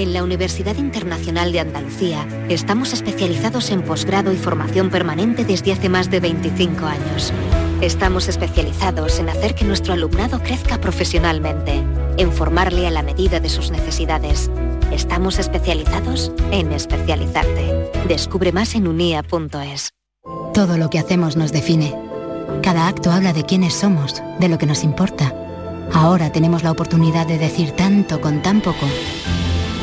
[0.00, 5.90] En la Universidad Internacional de Andalucía estamos especializados en posgrado y formación permanente desde hace
[5.90, 7.34] más de 25 años.
[7.82, 11.84] Estamos especializados en hacer que nuestro alumnado crezca profesionalmente,
[12.16, 14.50] en formarle a la medida de sus necesidades.
[14.90, 17.90] Estamos especializados en especializarte.
[18.08, 19.90] Descubre más en unia.es.
[20.54, 21.94] Todo lo que hacemos nos define.
[22.62, 25.34] Cada acto habla de quiénes somos, de lo que nos importa.
[25.92, 28.86] Ahora tenemos la oportunidad de decir tanto con tan poco.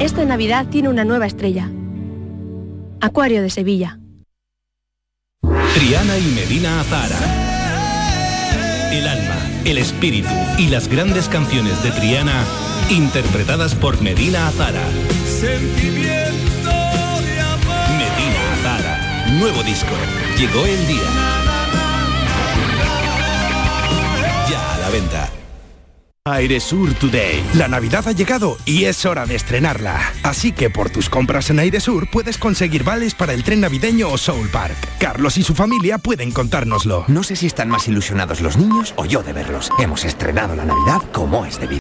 [0.00, 1.70] Esta Navidad tiene una nueva estrella.
[3.02, 3.98] Acuario de Sevilla.
[5.74, 7.18] Triana y Medina Azara.
[8.92, 9.36] El alma,
[9.66, 12.44] el espíritu y las grandes canciones de Triana
[12.88, 14.82] interpretadas por Medina Azara.
[15.26, 17.90] Sentimiento de amor.
[17.98, 19.26] Medina Azara.
[19.38, 19.94] Nuevo disco.
[20.38, 21.10] Llegó el día.
[24.48, 25.39] Ya a la venta.
[26.28, 27.42] Airesur Today.
[27.54, 30.12] La Navidad ha llegado y es hora de estrenarla.
[30.22, 34.18] Así que por tus compras en Airesur puedes conseguir vales para el tren navideño o
[34.18, 34.76] Soul Park.
[34.98, 37.06] Carlos y su familia pueden contárnoslo.
[37.08, 39.70] No sé si están más ilusionados los niños o yo de verlos.
[39.78, 41.78] Hemos estrenado la Navidad como es debido.